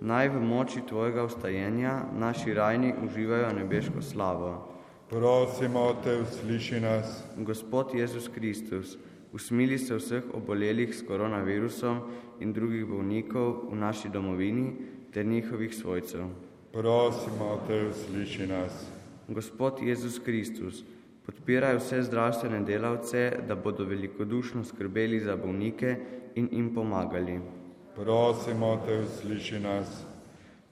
Naj 0.00 0.28
v 0.28 0.40
moči 0.40 0.80
tvojega 0.86 1.24
ustajenja 1.24 2.04
naši 2.14 2.54
rajni 2.54 2.94
uživajo 3.04 3.52
nebeško 3.52 4.02
slavo. 4.02 4.78
Prosimo 5.10 5.96
te, 6.04 6.20
usliši 6.22 6.80
nas. 6.80 7.24
Gospod 7.36 7.94
Jezus 7.94 8.28
Kristus, 8.28 8.98
usmili 9.32 9.78
se 9.78 9.96
vseh 9.96 10.22
obolelih 10.34 10.94
s 10.94 11.02
koronavirusom 11.02 12.00
in 12.40 12.52
drugih 12.52 12.86
bolnikov 12.86 13.72
v 13.72 13.76
naši 13.76 14.08
domovini 14.08 14.72
ter 15.10 15.26
njihovih 15.26 15.74
svojcev. 15.74 16.28
Prosimo 16.72 17.58
te, 17.66 17.82
usliši 17.90 18.46
nas. 18.46 18.86
Gospod 19.28 19.82
Jezus 19.82 20.18
Kristus, 20.18 20.84
podpiraj 21.26 21.76
vse 21.76 22.02
zdravstvene 22.02 22.60
delavce, 22.60 23.32
da 23.48 23.56
bodo 23.56 23.84
velikodušno 23.84 24.64
skrbeli 24.64 25.20
za 25.20 25.36
bolnike 25.36 25.96
in 26.34 26.48
jim 26.52 26.74
pomagali. 26.74 27.40
Prosimo 27.98 28.76
te, 28.86 29.00
usliši 29.00 29.58
nas. 29.60 30.04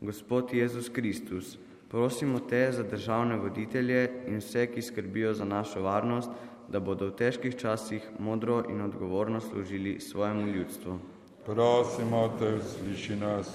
Gospod 0.01 0.55
Jezus 0.55 0.89
Kristus, 0.89 1.59
prosimo 1.91 2.39
te 2.39 2.73
za 2.73 2.83
državne 2.83 3.37
voditelje 3.37 4.11
in 4.29 4.39
vse, 4.39 4.67
ki 4.71 4.83
skrbijo 4.83 5.33
za 5.35 5.45
našo 5.45 5.83
varnost, 5.83 6.31
da 6.69 6.81
bodo 6.81 7.09
v 7.09 7.17
težkih 7.19 7.57
časih 7.59 8.07
modro 8.19 8.61
in 8.71 8.81
odgovorno 8.81 9.41
služili 9.41 10.01
svojemu 10.01 10.47
ljudstvu. 10.47 10.99
Prosimo 11.47 12.31
te, 12.39 12.53
usliši 12.55 13.17
nas. 13.17 13.51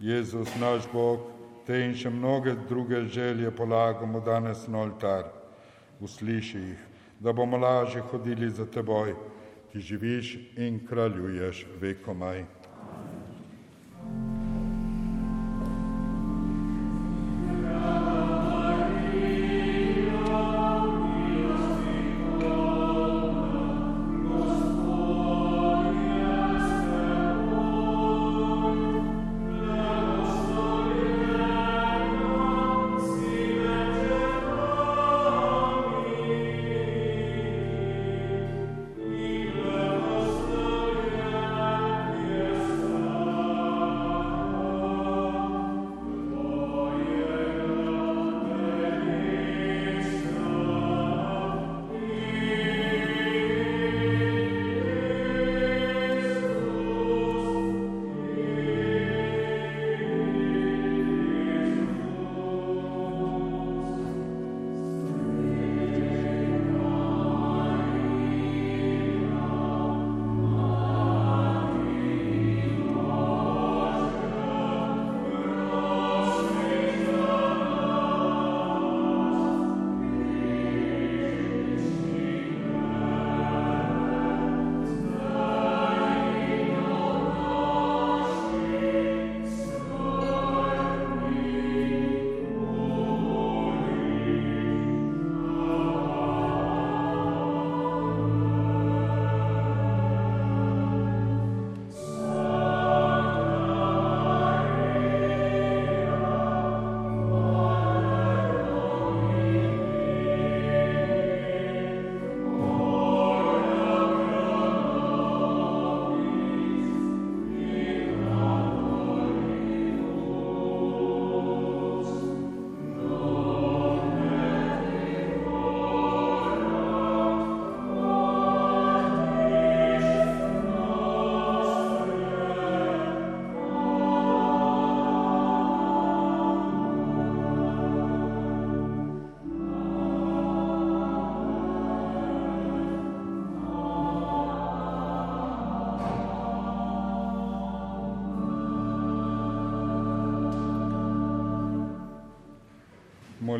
Jezus, 0.00 0.54
naš 0.60 0.86
Bog, 0.92 1.26
te 1.66 1.82
in 1.88 1.98
še 1.98 2.10
mnoge 2.10 2.54
druge 2.68 3.02
želje 3.10 3.50
polagamo 3.50 4.20
danes 4.20 4.68
na 4.68 4.84
oltar. 4.86 5.26
Usliši 6.00 6.58
jih, 6.58 6.86
da 7.18 7.32
bomo 7.32 7.58
lažje 7.58 8.06
hodili 8.14 8.50
za 8.50 8.66
teboj, 8.66 9.16
ki 9.72 9.80
živiš 9.80 10.34
in 10.56 10.80
kraljuješ 10.86 11.66
vekomaj. 11.80 12.59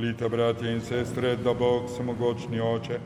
Molite, 0.01 0.29
bratje 0.29 0.73
in 0.73 0.81
sestre, 0.81 1.37
da 1.37 1.53
Bog 1.55 1.91
samogočni 1.93 2.61
oče 2.61 2.99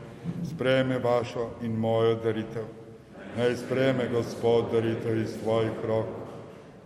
spreme 0.47 0.99
vašo 0.99 1.49
in 1.61 1.73
mojo 1.75 2.13
daritev. 2.23 2.69
Naj 3.37 3.55
spreme 3.55 4.05
Gospod 4.13 4.69
daritev 4.71 5.17
iz 5.19 5.33
tvojih 5.41 5.81
rok. 5.87 6.05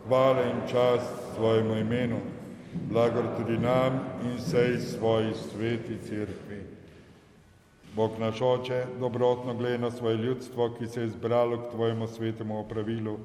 Hvala 0.08 0.48
in 0.50 0.64
čast 0.72 1.14
svojemu 1.36 1.76
imenu, 1.76 2.18
blagor 2.90 3.28
tudi 3.38 3.58
nam 3.58 4.00
in 4.24 4.34
vsej 4.38 4.80
svoji 4.80 5.34
sveti 5.34 5.98
cerkvi. 6.08 6.58
Bog 7.96 8.18
naš 8.20 8.42
oče, 8.42 8.86
dobrotno 9.00 9.54
gleda 9.54 9.78
na 9.78 9.92
svoje 9.92 10.18
ljudstvo, 10.18 10.72
ki 10.80 10.88
se 10.88 11.02
je 11.02 11.10
zbralo 11.10 11.58
k 11.58 11.72
tvojemu 11.72 12.08
svetemu 12.08 12.60
opravilu, 12.60 13.20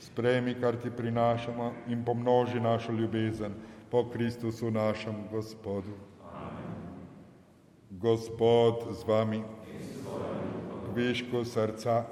spremi, 0.00 0.56
kar 0.60 0.76
ti 0.82 0.90
prinašamo 0.90 1.72
in 1.88 2.04
pomnoži 2.04 2.60
našo 2.60 2.92
ljubezen 2.92 3.54
po 3.90 4.04
Kristusu 4.10 4.70
našem 4.70 5.14
Gospodu. 5.30 6.13
Gospod 8.00 8.90
z 8.90 9.04
vami, 9.06 9.42
višku 10.94 11.44
srca, 11.44 12.04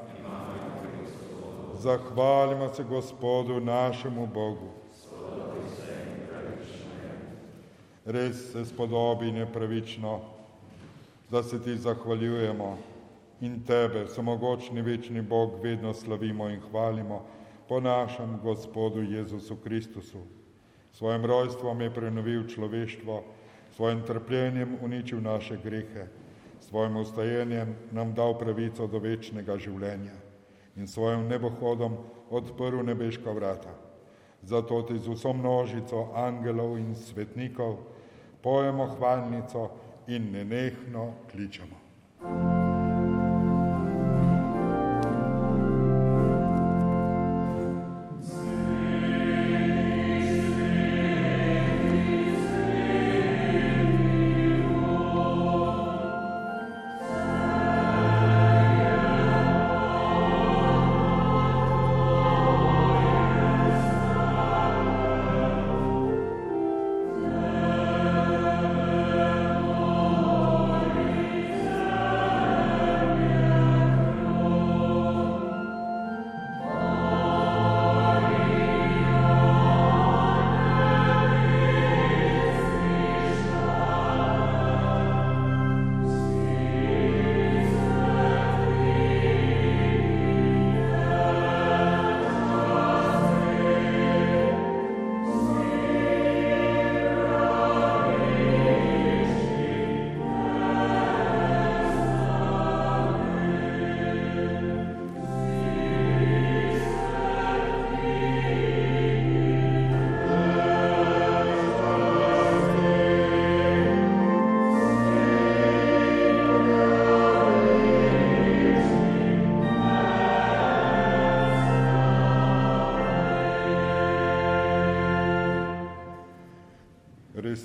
Zahvalimo 1.82 2.68
se 2.74 2.84
Gospodu 2.84 3.60
našemu 3.60 4.26
Bogu. 4.26 4.70
Res 8.04 8.52
se 8.52 8.64
spodobi 8.64 9.32
nepravično, 9.32 10.20
da 11.30 11.42
se 11.42 11.62
ti 11.62 11.76
zahvaljujemo 11.76 12.78
in 13.40 13.64
tebe, 13.66 14.06
samogočni 14.06 14.82
večni 14.82 15.22
Bog, 15.22 15.58
vedno 15.62 15.94
slavimo 15.94 16.48
in 16.48 16.60
hvalimo 16.70 17.24
po 17.68 17.80
našem 17.80 18.38
Gospodu 18.42 19.02
Jezusu 19.02 19.56
Kristusu. 19.56 20.18
Svojim 20.92 21.24
rojstvom 21.24 21.80
je 21.80 21.94
prenovil 21.94 22.48
človeštvo, 22.48 23.22
svojim 23.76 24.02
trpljenjem 24.06 24.76
uničil 24.82 25.20
naše 25.20 25.56
grehe, 25.56 26.06
svojim 26.60 26.96
ustajenjem 26.96 27.76
nam 27.92 28.14
dal 28.14 28.38
pravico 28.38 28.86
do 28.86 28.98
večnega 28.98 29.56
življenja 29.58 30.16
in 30.76 30.88
svojim 30.88 31.28
nebohodom 31.28 31.96
odprl 32.30 32.82
nebeška 32.82 33.32
vrata. 33.32 33.74
Zato 34.42 34.82
ti 34.82 34.98
z 34.98 35.08
vso 35.08 35.32
množico 35.32 36.08
angelov 36.14 36.78
in 36.78 36.94
svetnikov 36.94 37.76
pojemo 38.42 38.86
hvalnico 38.96 39.70
in 40.06 40.32
nenehno 40.32 41.12
kličemo. 41.30 42.61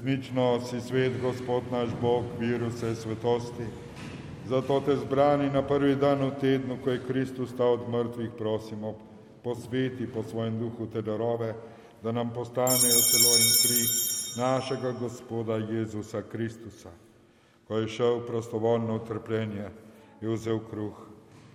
Resnično 0.07 0.59
si 0.59 0.81
svet, 0.81 1.21
Gospod 1.21 1.63
naš 1.71 1.89
Bog, 2.01 2.23
vir 2.39 2.61
vse 2.63 2.93
svetosti. 2.95 3.65
Zato 4.47 4.79
te 4.79 4.95
zbrani 4.95 5.49
na 5.51 5.59
prvi 5.67 5.95
dan 5.99 6.23
v 6.23 6.29
tednu, 6.39 6.77
ko 6.83 6.93
je 6.95 7.01
Kristus 7.07 7.51
stal 7.51 7.73
od 7.73 7.89
mrtvih, 7.91 8.29
prosimo, 8.37 8.95
posveti 9.43 10.07
po 10.07 10.23
svojem 10.23 10.59
duhu 10.59 10.87
te 10.87 11.01
darove, 11.01 11.51
da 12.03 12.11
nam 12.11 12.31
postanejo 12.31 13.03
celo 13.09 13.35
in 13.35 13.51
kri 13.59 13.83
našega 14.39 14.91
Gospoda 14.91 15.57
Jezusa 15.57 16.21
Kristusa. 16.21 16.95
Ko 17.67 17.77
je 17.77 17.87
šel 17.87 18.23
prostovoljno 18.27 18.97
v 18.97 19.07
trpljenje, 19.07 19.69
je 20.21 20.29
vzel 20.29 20.63
kruh, 20.71 21.07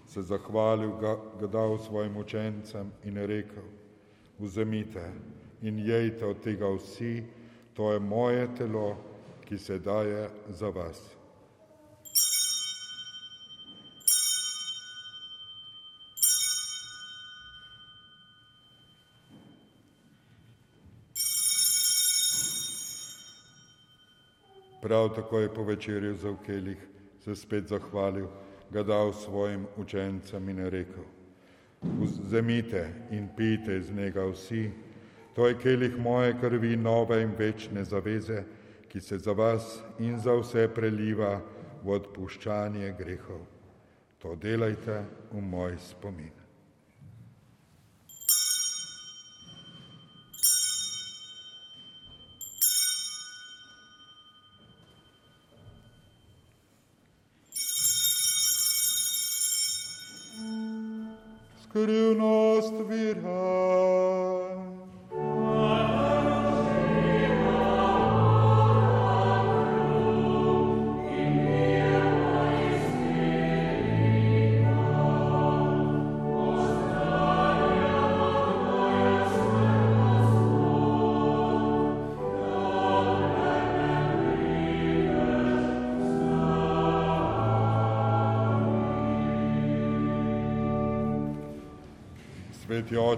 se 0.06 0.22
zahvalil, 0.22 0.98
ga, 1.00 1.16
ga 1.40 1.46
dal 1.46 1.78
svojim 1.78 2.16
učencem 2.16 2.92
in 3.04 3.16
je 3.16 3.26
rekel, 3.26 3.64
vzemite 4.38 5.12
in 5.62 5.78
jejte 5.78 6.26
od 6.26 6.44
tega 6.44 6.68
vsi, 6.68 7.22
to 7.74 7.92
je 7.92 7.98
moje 8.00 8.48
telo, 8.54 8.96
ki 9.44 9.58
se 9.58 9.78
daje 9.78 10.28
za 10.48 10.68
vas. 10.68 11.16
Prav 24.82 25.14
tako 25.14 25.38
je 25.38 25.54
po 25.54 25.62
večerju 25.62 26.16
za 26.16 26.30
vkelih 26.30 26.88
se 27.24 27.36
spet 27.36 27.68
zahvalil, 27.68 28.26
ga 28.70 28.82
dal 28.82 29.12
svojim 29.12 29.66
učencem 29.76 30.48
in 30.48 30.66
rekel, 30.66 31.04
vzemite 31.82 32.88
in 33.10 33.28
pijte 33.36 33.76
iz 33.76 33.92
njega 33.92 34.24
vsi, 34.26 34.70
To 35.34 35.48
je 35.48 35.58
kelih 35.58 35.96
moje 35.98 36.34
krvi 36.40 36.76
nove 36.76 37.22
in 37.22 37.32
večne 37.38 37.84
zaveze, 37.84 38.44
ki 38.88 39.00
se 39.00 39.18
za 39.18 39.32
vas 39.32 39.80
in 39.98 40.18
za 40.18 40.34
vse 40.36 40.68
preliva 40.68 41.40
v 41.84 41.96
odpuščanje 41.96 42.94
grehov. 42.98 43.40
To 44.18 44.36
delajte 44.36 45.02
v 45.32 45.40
moj 45.40 45.78
spomin. 45.80 46.41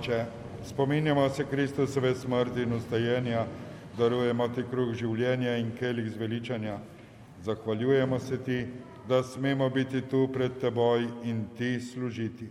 Oče, 0.04 0.24
spominjamo 0.64 1.28
se 1.28 1.44
Kristusove 1.50 2.14
smrti 2.14 2.62
in 2.62 2.72
ustajenja, 2.72 3.46
darujemo 3.98 4.48
ti 4.48 4.64
kruh 4.70 4.92
življenja 4.92 5.56
in 5.56 5.70
kelih 5.78 6.10
zveličanja. 6.12 6.78
Zahvaljujemo 7.42 8.18
se 8.18 8.36
ti, 8.38 8.66
da 9.08 9.22
smemo 9.22 9.70
biti 9.70 10.02
tu 10.02 10.28
pred 10.32 10.58
teboj 10.60 11.06
in 11.24 11.46
ti 11.56 11.80
služiti. 11.80 12.48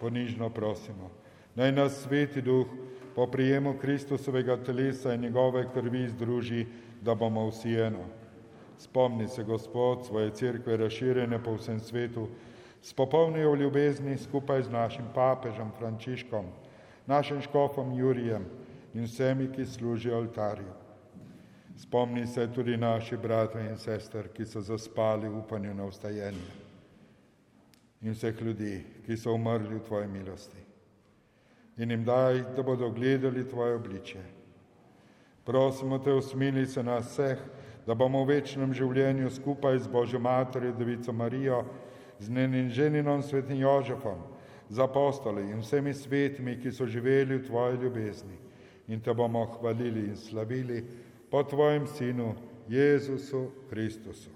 Ponižno 0.00 0.48
prosimo, 0.50 1.10
naj 1.56 1.72
nas 1.72 1.96
sveti 2.02 2.40
duh 2.42 2.66
po 3.14 3.26
prijemu 3.26 3.74
Kristusovega 3.80 4.56
telesa 4.56 5.14
in 5.14 5.20
njegove 5.20 5.66
krvi 5.74 6.08
združi, 6.08 6.66
da 7.02 7.14
bomo 7.14 7.48
vsi 7.48 7.74
eno. 7.74 8.06
Spomni 8.78 9.28
se, 9.28 9.44
Gospod, 9.44 10.06
svoje 10.06 10.30
cerkve 10.30 10.76
razširjene 10.76 11.42
po 11.44 11.56
vsem 11.56 11.80
svetu, 11.80 12.28
spopolnijo 12.82 13.52
v 13.52 13.60
ljubezni 13.60 14.16
skupaj 14.16 14.62
z 14.62 14.70
našim 14.70 15.04
papežem 15.14 15.72
Frančiškom, 15.78 16.46
našim 17.08 17.40
škofom 17.40 17.94
Jurijem 17.96 18.44
in 18.94 19.04
vsemi, 19.04 19.48
ki 19.52 19.66
služijo 19.66 20.18
oltarju. 20.18 20.72
Spomni 21.76 22.26
se 22.26 22.48
tudi 22.52 22.76
naši 22.76 23.16
brate 23.16 23.60
in 23.70 23.76
sester, 23.76 24.28
ki 24.28 24.44
so 24.44 24.60
zaspali 24.60 25.28
v 25.28 25.38
upanju 25.38 25.74
na 25.74 25.84
ustajenje 25.84 26.68
in 28.02 28.12
vseh 28.14 28.42
ljudi, 28.42 28.84
ki 29.06 29.16
so 29.16 29.32
umrli 29.34 29.74
v 29.74 29.84
Tvoji 29.86 30.06
milosti. 30.06 30.58
In 31.78 31.90
jim 31.90 32.04
daj, 32.04 32.44
da 32.56 32.62
bodo 32.62 32.90
gledali 32.90 33.48
Tvoje 33.48 33.74
obličje. 33.74 34.22
Prosimo 35.44 35.98
Te, 35.98 36.12
usmili 36.12 36.66
se 36.66 36.82
nas 36.82 37.10
vseh, 37.10 37.38
da 37.86 37.94
bomo 37.94 38.24
v 38.24 38.36
večnem 38.36 38.74
življenju 38.74 39.30
skupaj 39.30 39.78
z 39.78 39.88
Božjo 39.88 40.20
Materjo, 40.20 40.72
Devico 40.72 41.12
Marijo, 41.12 41.64
z 42.18 42.30
njenim 42.30 42.68
ženinom 42.68 43.22
svetim 43.22 43.58
Jožefom, 43.58 44.18
z 44.70 44.78
apostoli 44.78 45.50
in 45.50 45.60
vsemi 45.60 45.94
svetimi, 45.94 46.58
ki 46.60 46.72
so 46.72 46.86
živeli 46.86 47.38
v 47.38 47.46
tvoji 47.46 47.78
ljubezni. 47.78 48.36
In 48.88 49.00
te 49.00 49.14
bomo 49.14 49.44
hvalili 49.60 50.08
in 50.08 50.16
slavili 50.16 50.84
po 51.30 51.42
tvojem 51.42 51.86
sinu 51.86 52.34
Jezusu 52.68 53.50
Kristusu. 53.70 54.30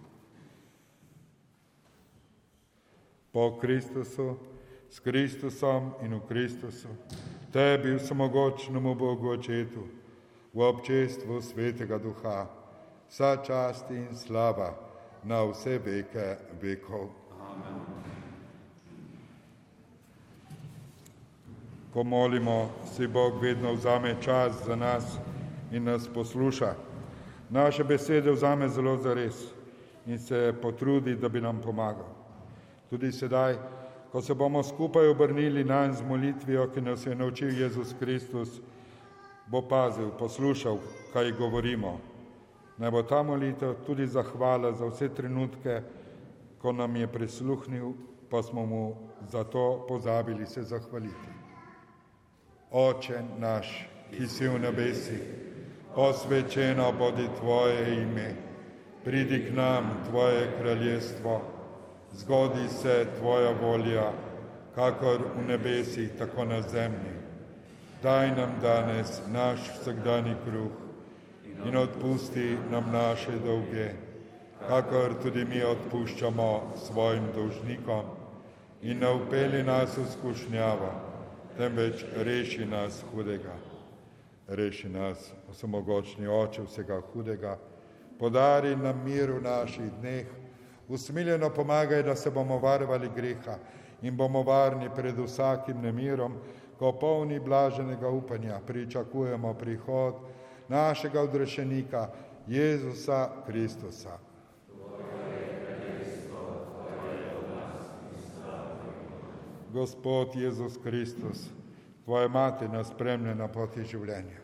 Po 3.33 3.59
Kristusu, 3.61 4.37
s 4.91 5.01
Kristusom 5.01 5.93
in 6.03 6.15
v 6.15 6.21
Kristusu, 6.29 6.89
tebi 7.53 7.97
vsemogočnemu 7.97 8.95
Bogu 8.95 9.29
očetu, 9.29 9.89
v 10.53 10.61
občestvu 10.61 11.41
svetega 11.41 11.99
duha, 11.99 12.45
vsa 13.09 13.37
čast 13.41 13.91
in 13.91 14.13
slava 14.13 14.77
na 15.25 15.45
vse 15.49 15.79
veke 15.79 16.37
vekov. 16.61 17.22
Ko 21.93 22.05
molimo, 22.05 22.71
si 22.97 23.07
Bog 23.07 23.43
vedno 23.43 23.73
vzame 23.73 24.17
čas 24.21 24.53
za 24.67 24.77
nas 24.77 25.19
in 25.73 25.85
nas 25.85 26.09
posluša. 26.15 26.75
Naše 27.51 27.85
besede 27.85 28.33
vzame 28.33 28.69
zelo 28.69 28.97
zares 28.97 29.53
in 30.07 30.19
se 30.19 30.55
potrudi, 30.63 31.17
da 31.17 31.29
bi 31.29 31.41
nam 31.41 31.61
pomagal. 31.61 32.09
Tudi 32.91 33.13
sedaj, 33.13 33.57
ko 34.13 34.21
se 34.23 34.35
bomo 34.35 34.63
skupaj 34.63 35.09
obrnili 35.09 35.65
na 35.65 35.93
z 35.93 36.03
molitvijo, 36.09 36.69
ki 36.75 36.81
nas 36.81 37.07
je 37.07 37.15
naučil 37.15 37.61
Jezus 37.61 37.95
Kristus, 37.99 38.61
bo 39.47 39.63
pazil, 39.69 40.11
poslušal, 40.19 40.79
kaj 41.13 41.33
govorimo. 41.33 41.99
Naj 42.79 42.91
bo 42.91 43.03
ta 43.03 43.23
molitev 43.23 43.75
tudi 43.87 44.07
zahvala 44.07 44.73
za 44.73 44.87
vse 44.87 45.09
trenutke, 45.09 45.83
ko 46.59 46.73
nam 46.73 46.97
je 46.97 47.07
prisluhnil, 47.07 47.93
pa 48.31 48.43
smo 48.43 48.67
mu 48.67 48.95
za 49.29 49.45
to 49.45 49.85
pozabili 49.89 50.47
se 50.47 50.63
zahvaliti. 50.63 51.32
Oče 52.73 53.21
naš, 53.39 53.69
ki 54.11 54.27
si 54.29 54.49
v 54.49 54.57
nebesih, 54.59 55.21
posvečeno 55.95 56.87
bodi 56.97 57.27
Tvoje 57.41 58.01
ime, 58.01 58.31
pridi 59.05 59.43
k 59.45 59.53
nam 59.57 59.91
Tvoje 60.09 60.47
kraljestvo, 60.59 61.41
zgodi 62.13 62.69
se 62.69 63.07
Tvoja 63.19 63.51
volja, 63.61 64.13
kakor 64.75 65.21
v 65.37 65.45
nebesih, 65.49 66.17
tako 66.19 66.45
na 66.45 66.63
zemlji. 66.63 67.13
Daj 68.03 68.31
nam 68.41 68.57
danes 68.63 69.21
naš 69.29 69.61
vsakdani 69.77 70.35
kruh 70.49 70.73
in 71.69 71.77
odpusti 71.77 72.57
nam 72.71 72.89
naše 72.93 73.37
dolge, 73.45 73.91
kakor 74.69 75.21
tudi 75.23 75.45
mi 75.45 75.61
odpuščamo 75.63 76.73
svojim 76.87 77.29
dolžnikom 77.37 78.05
in 78.83 78.99
ne 78.99 79.13
upeli 79.13 79.63
nas 79.63 79.99
v 79.99 80.09
skušnjavo, 80.09 81.12
temveč 81.57 82.05
reši 82.17 82.67
nas 82.67 83.05
hudega. 83.13 83.55
Reši 84.49 84.89
nas, 84.89 85.33
osamogočni 85.51 86.29
oče 86.29 86.63
vsega 86.63 87.01
hudega, 87.13 87.59
podari 88.19 88.77
nam 88.77 89.05
mir 89.05 89.31
v 89.31 89.41
naših 89.43 89.93
dneh, 90.01 90.27
usmiljeno 90.89 91.51
pomagaj, 91.51 92.03
da 92.03 92.17
se 92.17 92.31
bomo 92.31 92.59
varovali 92.59 93.11
greha 93.17 93.57
in 94.03 94.17
bomo 94.17 94.43
varni 94.43 94.91
pred 94.97 95.19
vsakim 95.19 95.81
nemirom, 95.81 96.35
ko 96.79 96.93
polni 96.93 97.41
blaženega 97.41 98.09
upanja 98.09 98.61
pričakujemo 98.67 99.55
prihod 99.55 100.15
našega 100.69 101.21
odrešenika 101.21 102.09
Jezusa 102.47 103.29
Kristusa. 103.47 104.19
Gospod 109.73 110.37
Jezus 110.37 110.79
Kristus, 110.83 111.49
Tvoja 112.05 112.29
mati 112.29 112.69
nas 112.69 112.89
spremlja 112.89 113.35
na 113.35 113.47
poti 113.49 113.85
življenja. 113.87 114.41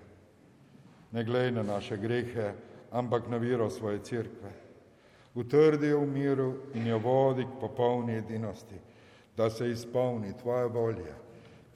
Ne 1.13 1.25
glej 1.25 1.51
na 1.53 1.63
naše 1.63 1.97
grehe, 2.01 2.53
ampak 2.91 3.27
na 3.29 3.37
viro 3.37 3.67
svoje 3.71 3.99
crkve. 3.99 4.53
Utrdi 5.35 5.91
jo 5.91 6.01
v 6.01 6.13
miru 6.13 6.49
in 6.75 6.87
jo 6.87 6.99
vodi 6.99 7.45
k 7.45 7.59
popolni 7.61 8.17
edinosti, 8.17 8.79
da 9.37 9.51
se 9.51 9.69
izpolni 9.71 10.33
Tvoja 10.39 10.67
volja, 10.67 11.17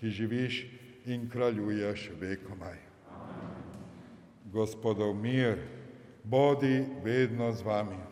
ki 0.00 0.10
živiš 0.10 0.62
in 1.06 1.28
kraljuješ 1.28 2.10
vekomaj. 2.20 2.78
Gospodov 4.52 5.12
mir, 5.14 5.60
bodi 6.24 6.86
vedno 7.04 7.52
z 7.52 7.62
vami. 7.62 8.11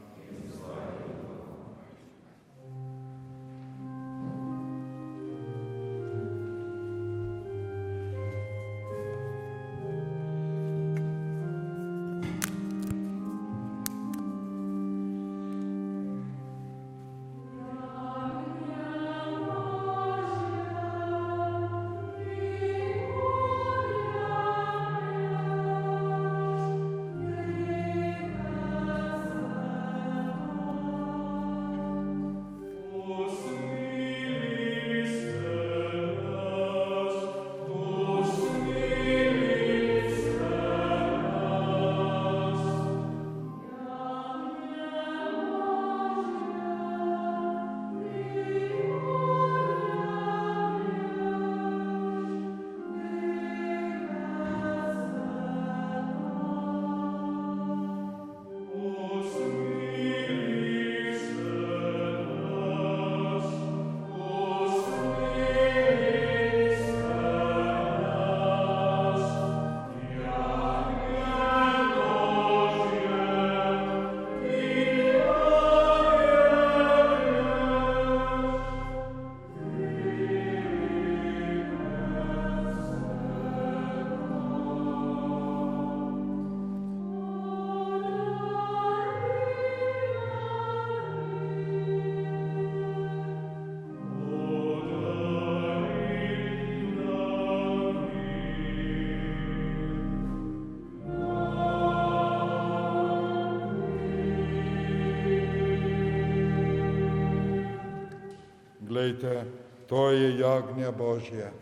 Glejte, 109.10 109.44
to 109.86 110.10
je 110.10 110.38
jagnja 110.38 110.90
Božje, 110.90 111.52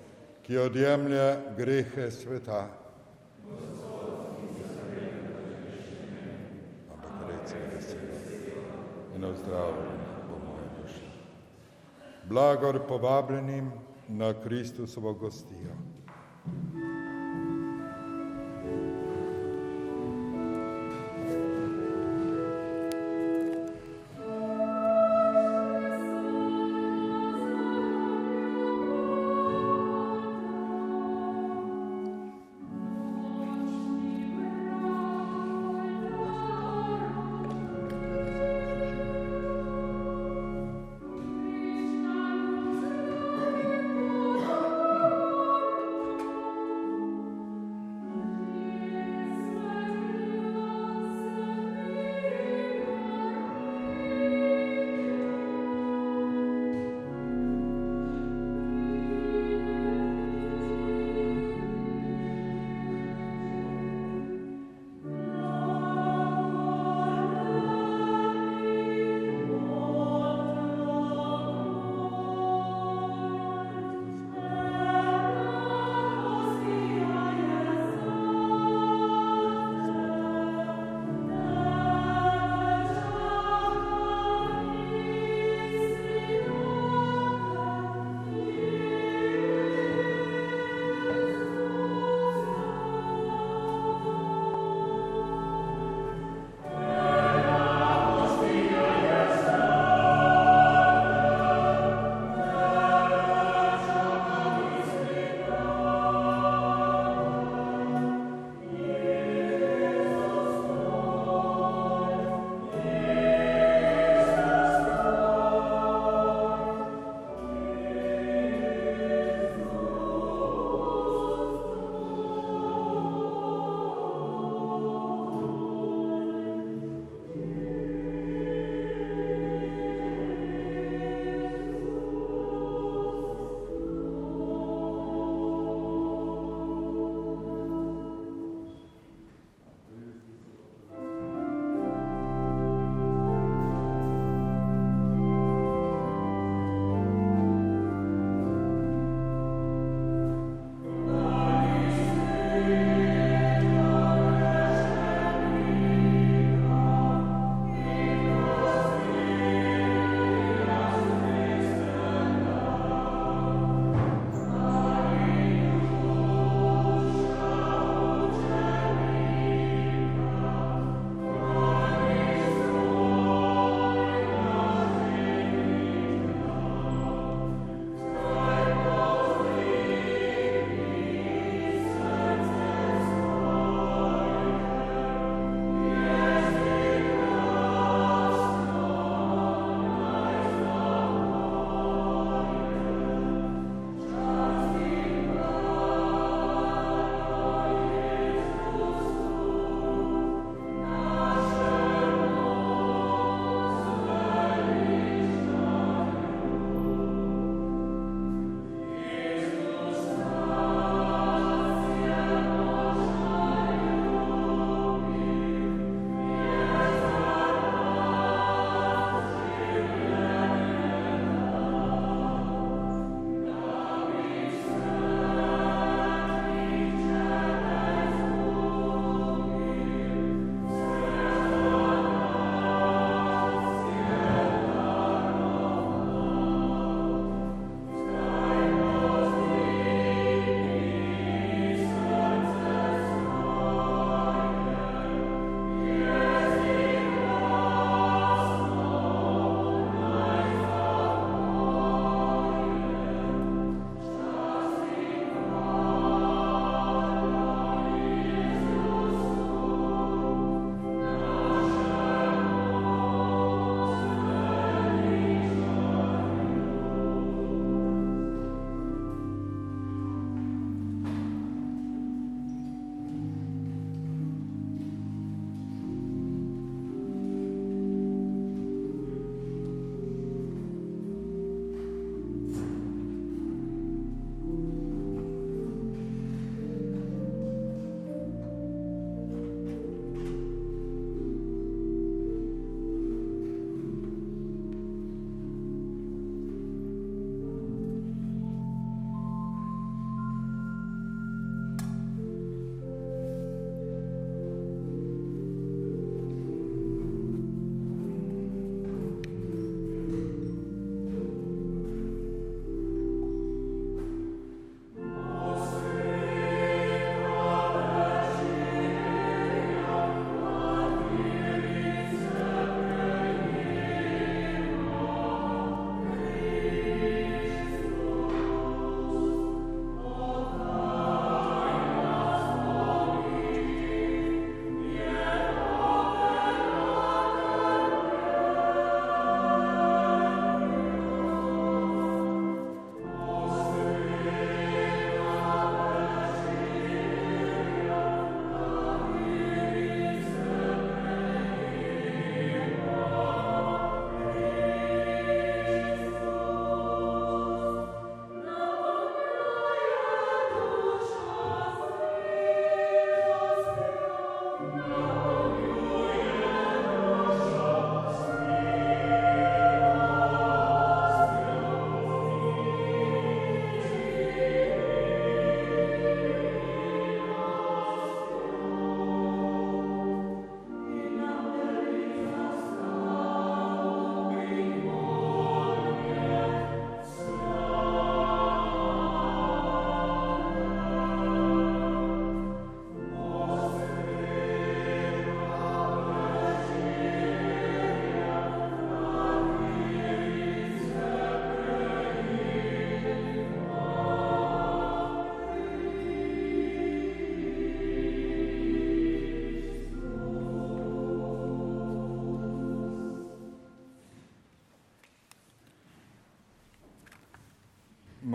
ki 0.42 0.58
odjemlja 0.58 1.36
grehe 1.56 2.10
sveta. 2.10 2.68
Ampak 6.92 7.12
recimo, 7.28 7.64
da 7.74 7.80
se 7.80 7.96
in 9.16 9.24
ozdravljeni 9.24 10.08
bo 10.28 10.36
moje 10.46 10.68
duše. 10.82 11.04
Blagor 12.24 12.86
povabljenim 12.88 13.72
na 14.08 14.34
Kristusovo 14.42 15.12
gostijo. 15.12 15.67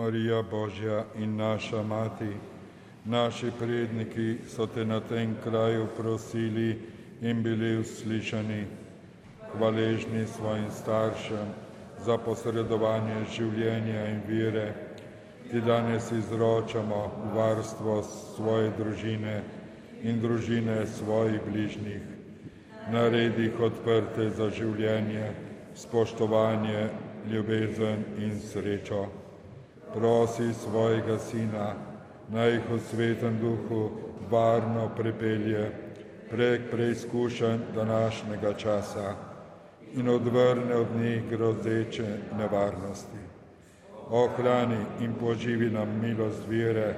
Marija 0.04 0.42
Božja 0.42 1.04
in 1.18 1.36
naša 1.36 1.82
mati, 1.82 2.28
naši 3.04 3.50
predniki 3.58 4.36
so 4.48 4.66
te 4.66 4.84
na 4.84 5.00
tem 5.00 5.36
kraju 5.44 5.86
prosili 5.96 6.78
in 7.22 7.42
bili 7.42 7.78
uslišani, 7.78 8.66
hvaležni 9.52 10.26
svojim 10.26 10.70
staršem 10.70 11.48
za 12.04 12.18
posredovanje 12.18 13.24
življenja 13.36 14.04
in 14.10 14.20
vire, 14.28 14.74
ti 15.50 15.60
danes 15.60 16.12
izročamo 16.12 17.00
varstvo 17.34 18.02
svoje 18.36 18.70
družine 18.78 19.42
in 20.02 20.20
družine 20.20 20.86
svojih 20.86 21.40
bližnjih. 21.48 22.02
Naredi 22.92 23.48
jih 23.48 23.60
odprte 23.60 24.30
za 24.30 24.50
življenje, 24.50 25.32
spoštovanje, 25.74 26.88
ljubezen 27.32 28.04
in 28.20 28.40
srečo. 28.40 29.23
Prosi 29.94 30.54
svojega 30.54 31.18
sina, 31.18 31.74
naj 32.28 32.50
jih 32.50 32.70
v 32.70 32.78
svetem 32.80 33.38
duhu 33.38 33.90
varno 34.30 34.88
prepelje 34.96 35.70
prek 36.30 36.70
preizkušenj 36.70 37.60
današnjega 37.74 38.52
časa 38.54 39.14
in 39.94 40.08
odvrne 40.08 40.74
od 40.76 40.86
njih 41.00 41.28
grozeče 41.30 42.06
nevarnosti. 42.38 43.22
Ohrani 44.10 44.78
in 45.00 45.14
poživi 45.20 45.70
nam 45.70 46.00
milost 46.02 46.48
vire, 46.48 46.94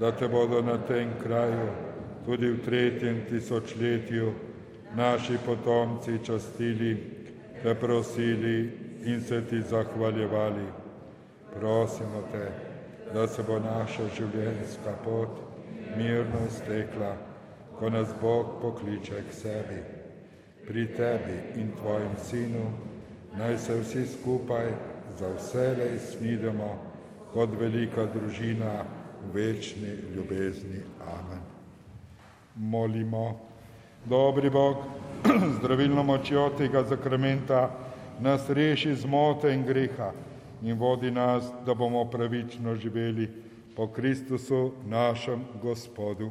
da 0.00 0.12
te 0.12 0.28
bodo 0.28 0.62
na 0.62 0.78
tem 0.78 1.08
kraju 1.22 1.68
tudi 2.24 2.50
v 2.50 2.60
tretjem 2.64 3.24
tisočletju 3.30 4.32
naši 4.96 5.38
potomci 5.46 6.18
častili, 6.24 6.96
te 7.62 7.74
prosili 7.74 8.72
in 9.04 9.20
se 9.20 9.42
ti 9.46 9.62
zahvaljevali. 9.62 10.79
Prosimo 11.54 12.22
te, 12.32 12.46
da 13.14 13.26
se 13.26 13.42
bo 13.42 13.58
naša 13.58 14.06
življenjska 14.16 14.94
pot 15.04 15.40
mirno 15.96 16.44
iztekla, 16.46 17.14
ko 17.78 17.90
nas 17.90 18.14
Bog 18.20 18.58
pokliče 18.62 19.24
k 19.28 19.34
sebi. 19.34 19.80
Pri 20.66 20.86
tebi 20.96 21.60
in 21.60 21.72
tvojem 21.80 22.16
sinu 22.24 22.66
naj 23.38 23.58
se 23.58 23.80
vsi 23.80 24.06
skupaj 24.06 24.72
za 25.18 25.34
vselej 25.36 25.98
smidemo 25.98 26.74
kot 27.32 27.56
velika 27.60 28.06
družina 28.14 28.84
v 29.24 29.32
večni 29.34 29.96
ljubezni. 30.14 30.84
Amen 31.06 31.50
molimo. 32.60 33.40
Dobri 34.04 34.50
Bog, 34.50 34.76
zdravilno 35.58 36.02
močjo 36.02 36.50
tega 36.58 36.82
zakramenta 36.82 37.70
nas 38.20 38.50
reši 38.50 38.94
zmote 38.94 39.52
in 39.54 39.64
greha 39.64 40.12
in 40.62 40.78
vodi 40.78 41.10
nas, 41.10 41.52
da 41.66 41.74
bomo 41.74 42.04
pravično 42.04 42.74
živeli 42.74 43.28
po 43.76 43.86
Kristusu, 43.86 44.72
našem 44.86 45.44
Gospodu. 45.62 46.30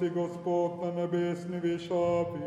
Si 0.00 0.08
Gospod 0.10 0.80
na 0.82 0.90
nebesni 0.96 1.60
višavi. 1.60 2.40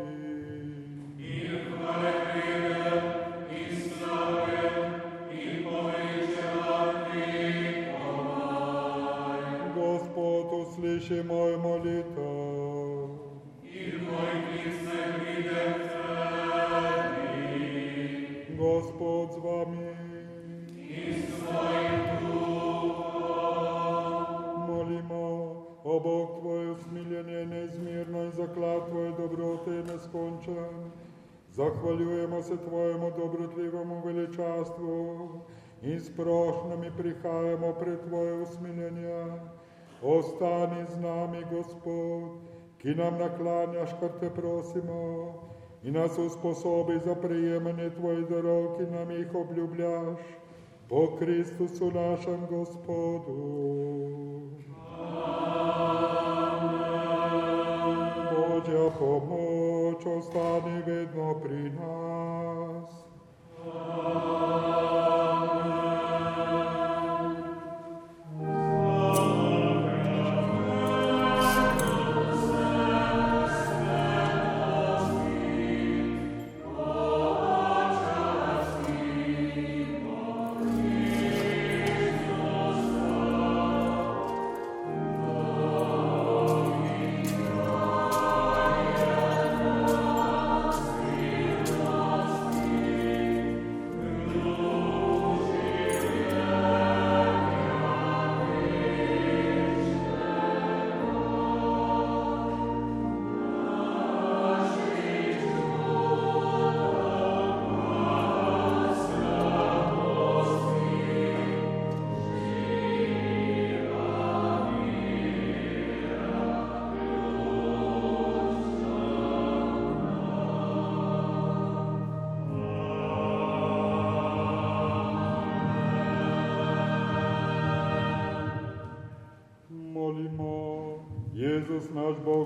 Gospod, 9.74 10.46
usliši 10.66 11.22
mojo 11.22 11.58
molitev. 11.58 12.03
Zahvaljujemo 31.54 32.42
se 32.42 32.56
Tvojemu 32.56 33.10
dobrotljivemu 33.16 34.02
veličastvu 34.04 35.28
in 35.82 36.00
s 36.00 36.16
prošnjami 36.16 36.90
prihajamo 36.96 37.72
pred 37.80 38.00
Tvoje 38.08 38.42
usmiljenje. 38.42 39.24
Ostani 40.02 40.84
z 40.88 41.00
nami, 41.00 41.44
Gospod, 41.50 42.30
ki 42.78 42.94
nam 42.94 43.18
naklanjaš, 43.18 43.90
kar 44.00 44.10
te 44.20 44.30
prosimo, 44.30 45.34
in 45.82 45.94
nas 45.94 46.18
usposobi 46.18 46.98
za 47.04 47.14
prejemanje 47.14 47.90
tvojih 47.90 48.28
darov, 48.28 48.76
ki 48.76 48.90
nam 48.90 49.10
jih 49.10 49.34
obljubljaš, 49.34 50.18
po 50.88 51.16
Kristusu 51.18 51.90
našem 51.90 52.46
Gospodu. 52.50 53.38
Božja 58.34 58.90
pomoč 58.98 59.63
čo 60.00 60.22
stane 60.22 60.82
vedno 60.82 61.38
pri 61.42 61.70
nás. 61.74 62.88
Amen. 63.64 64.93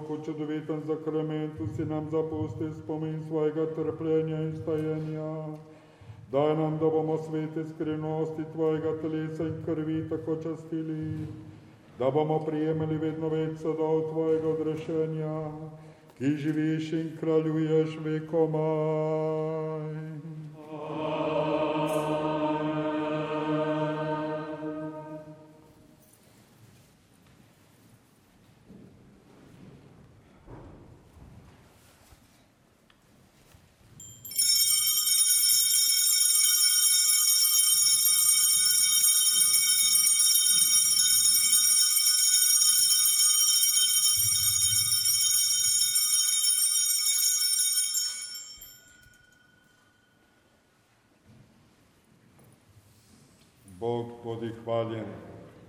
V 0.09 0.25
čudovitem 0.25 0.81
zakramentu 0.87 1.69
si 1.77 1.85
nam 1.85 2.09
zapustil 2.11 2.75
spomin 2.75 3.21
svojega 3.29 3.67
trpljenja 3.77 4.41
in 4.41 4.57
stajenja. 4.57 5.59
Daj 6.33 6.57
nam, 6.57 6.79
da 6.81 6.91
bomo 6.91 7.19
svete 7.19 7.65
skrivnosti 7.65 8.45
Tvojega 8.53 9.01
telesa 9.03 9.45
in 9.45 9.63
krvi 9.65 10.09
tako 10.09 10.37
častili, 10.37 11.27
da 11.99 12.11
bomo 12.11 12.39
prijemali 12.45 12.99
vedno 12.99 13.29
več 13.29 13.59
sadov 13.61 14.11
Tvojega 14.13 14.49
odrešenja, 14.49 15.51
ki 16.19 16.37
živiš 16.37 16.93
in 16.93 17.17
kraljuješ 17.21 17.97
vekomaj. 18.05 19.89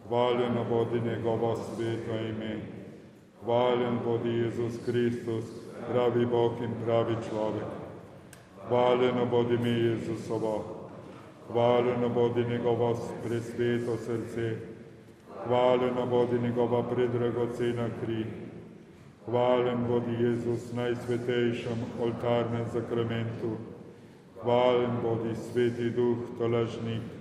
Hvaljeno 0.10 0.66
bodi 0.70 1.02
njegovo 1.02 1.56
sveto 1.56 2.16
ime. 2.30 2.60
Hvaljen 3.44 4.00
bodi 4.06 4.30
Jezus 4.30 4.74
Kristus, 4.86 5.46
pravi 5.92 6.26
Bog 6.26 6.52
in 6.64 6.72
pravi 6.86 7.16
človek. 7.30 7.70
Hvaljeno 8.68 9.26
bodi 9.26 9.58
mi 9.58 9.70
Jezusovo, 9.70 10.66
hvaljeno 11.48 12.10
bodi 12.10 12.46
njegovo 12.46 12.98
presveto 13.28 13.98
srce, 13.98 14.56
hvaljeno 15.48 16.06
bodi 16.06 16.40
njegova 16.40 16.84
predragocena 16.84 17.90
kri. 18.04 18.26
Hvaljen 19.26 19.88
bodi 19.88 20.24
Jezus 20.24 20.74
najsvetejšem 20.74 21.86
oltarnem 22.02 22.66
zakramentu. 22.74 23.58
Hvaljen 24.42 24.92
bodi 25.04 25.36
sveti 25.36 25.90
duh 25.90 26.18
tolažnik. 26.38 27.19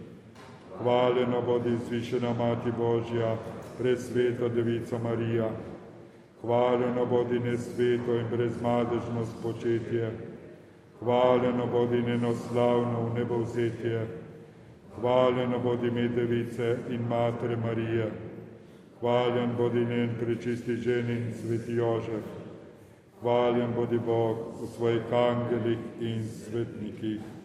Hvaljena 0.82 1.40
bodi 1.40 1.76
zvišena 1.88 2.32
Mati 2.38 2.72
Božja, 2.78 3.36
presveta 3.78 4.48
Devica 4.48 4.98
Marija. 4.98 5.50
Hvaljena 6.42 7.04
bodi 7.04 7.38
nesveto 7.38 8.14
in 8.14 8.26
brezmadežno 8.30 9.26
spočetje. 9.26 10.10
Hvaljena 11.00 11.66
bodi 11.66 12.02
nenoslavno 12.02 13.02
v 13.02 13.18
nebo 13.18 13.38
vzetje. 13.38 14.06
Hvaljena 15.00 15.58
bodi 15.58 15.90
me 15.90 16.08
Device 16.08 16.76
in 16.90 17.08
Matere 17.08 17.56
Marije. 17.56 18.10
Hvaljen 19.00 19.50
bodi 19.56 19.84
njen 19.84 20.10
prečisti 20.20 20.76
ženin 20.76 21.34
sveti 21.34 21.72
Jožef. 21.72 22.24
Hvaljen 23.20 23.74
bodi 23.76 23.98
Bog 23.98 24.36
v 24.62 24.66
svojih 24.66 25.12
angelih 25.12 25.78
in 26.00 26.22
svetnikih. 26.22 27.37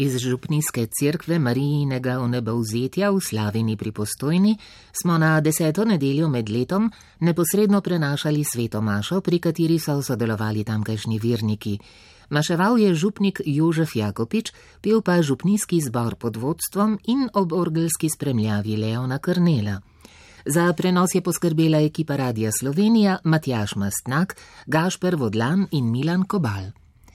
Iz 0.00 0.18
župnijske 0.18 0.86
cerkve 0.86 1.38
Marijinega 1.38 2.20
onebovzetja 2.22 3.10
v 3.10 3.20
Slavini 3.20 3.76
pri 3.76 3.90
Postojni 3.92 4.52
smo 5.02 5.18
na 5.18 5.40
deseto 5.40 5.84
nedeljo 5.84 6.28
med 6.28 6.48
letom 6.48 6.86
neposredno 7.20 7.80
prenašali 7.80 8.44
sveto 8.44 8.80
mašo, 8.80 9.20
pri 9.20 9.38
kateri 9.38 9.78
so 9.78 9.98
sodelovali 10.02 10.64
tamkajšnji 10.64 11.18
virniki. 11.18 11.78
Maševal 12.30 12.78
je 12.78 12.94
župnik 12.94 13.40
Jožef 13.46 13.96
Jakopič, 13.96 14.52
pil 14.80 15.02
pa 15.02 15.22
župnijski 15.22 15.80
zbor 15.80 16.14
pod 16.14 16.36
vodstvom 16.36 16.98
in 17.04 17.28
ob 17.34 17.52
orgelski 17.52 18.08
spremljavi 18.08 18.76
Leona 18.76 19.18
Krnela. 19.18 19.80
Za 20.46 20.72
prenos 20.72 21.14
je 21.14 21.20
poskrbela 21.20 21.78
ekipa 21.78 22.16
Radia 22.16 22.50
Slovenija, 22.60 23.18
Matjaš 23.24 23.74
Mastnak, 23.74 24.36
Gašper 24.66 25.16
Vodlan 25.16 25.66
in 25.70 25.90
Milan 25.90 26.22
Kobal. 26.22 26.70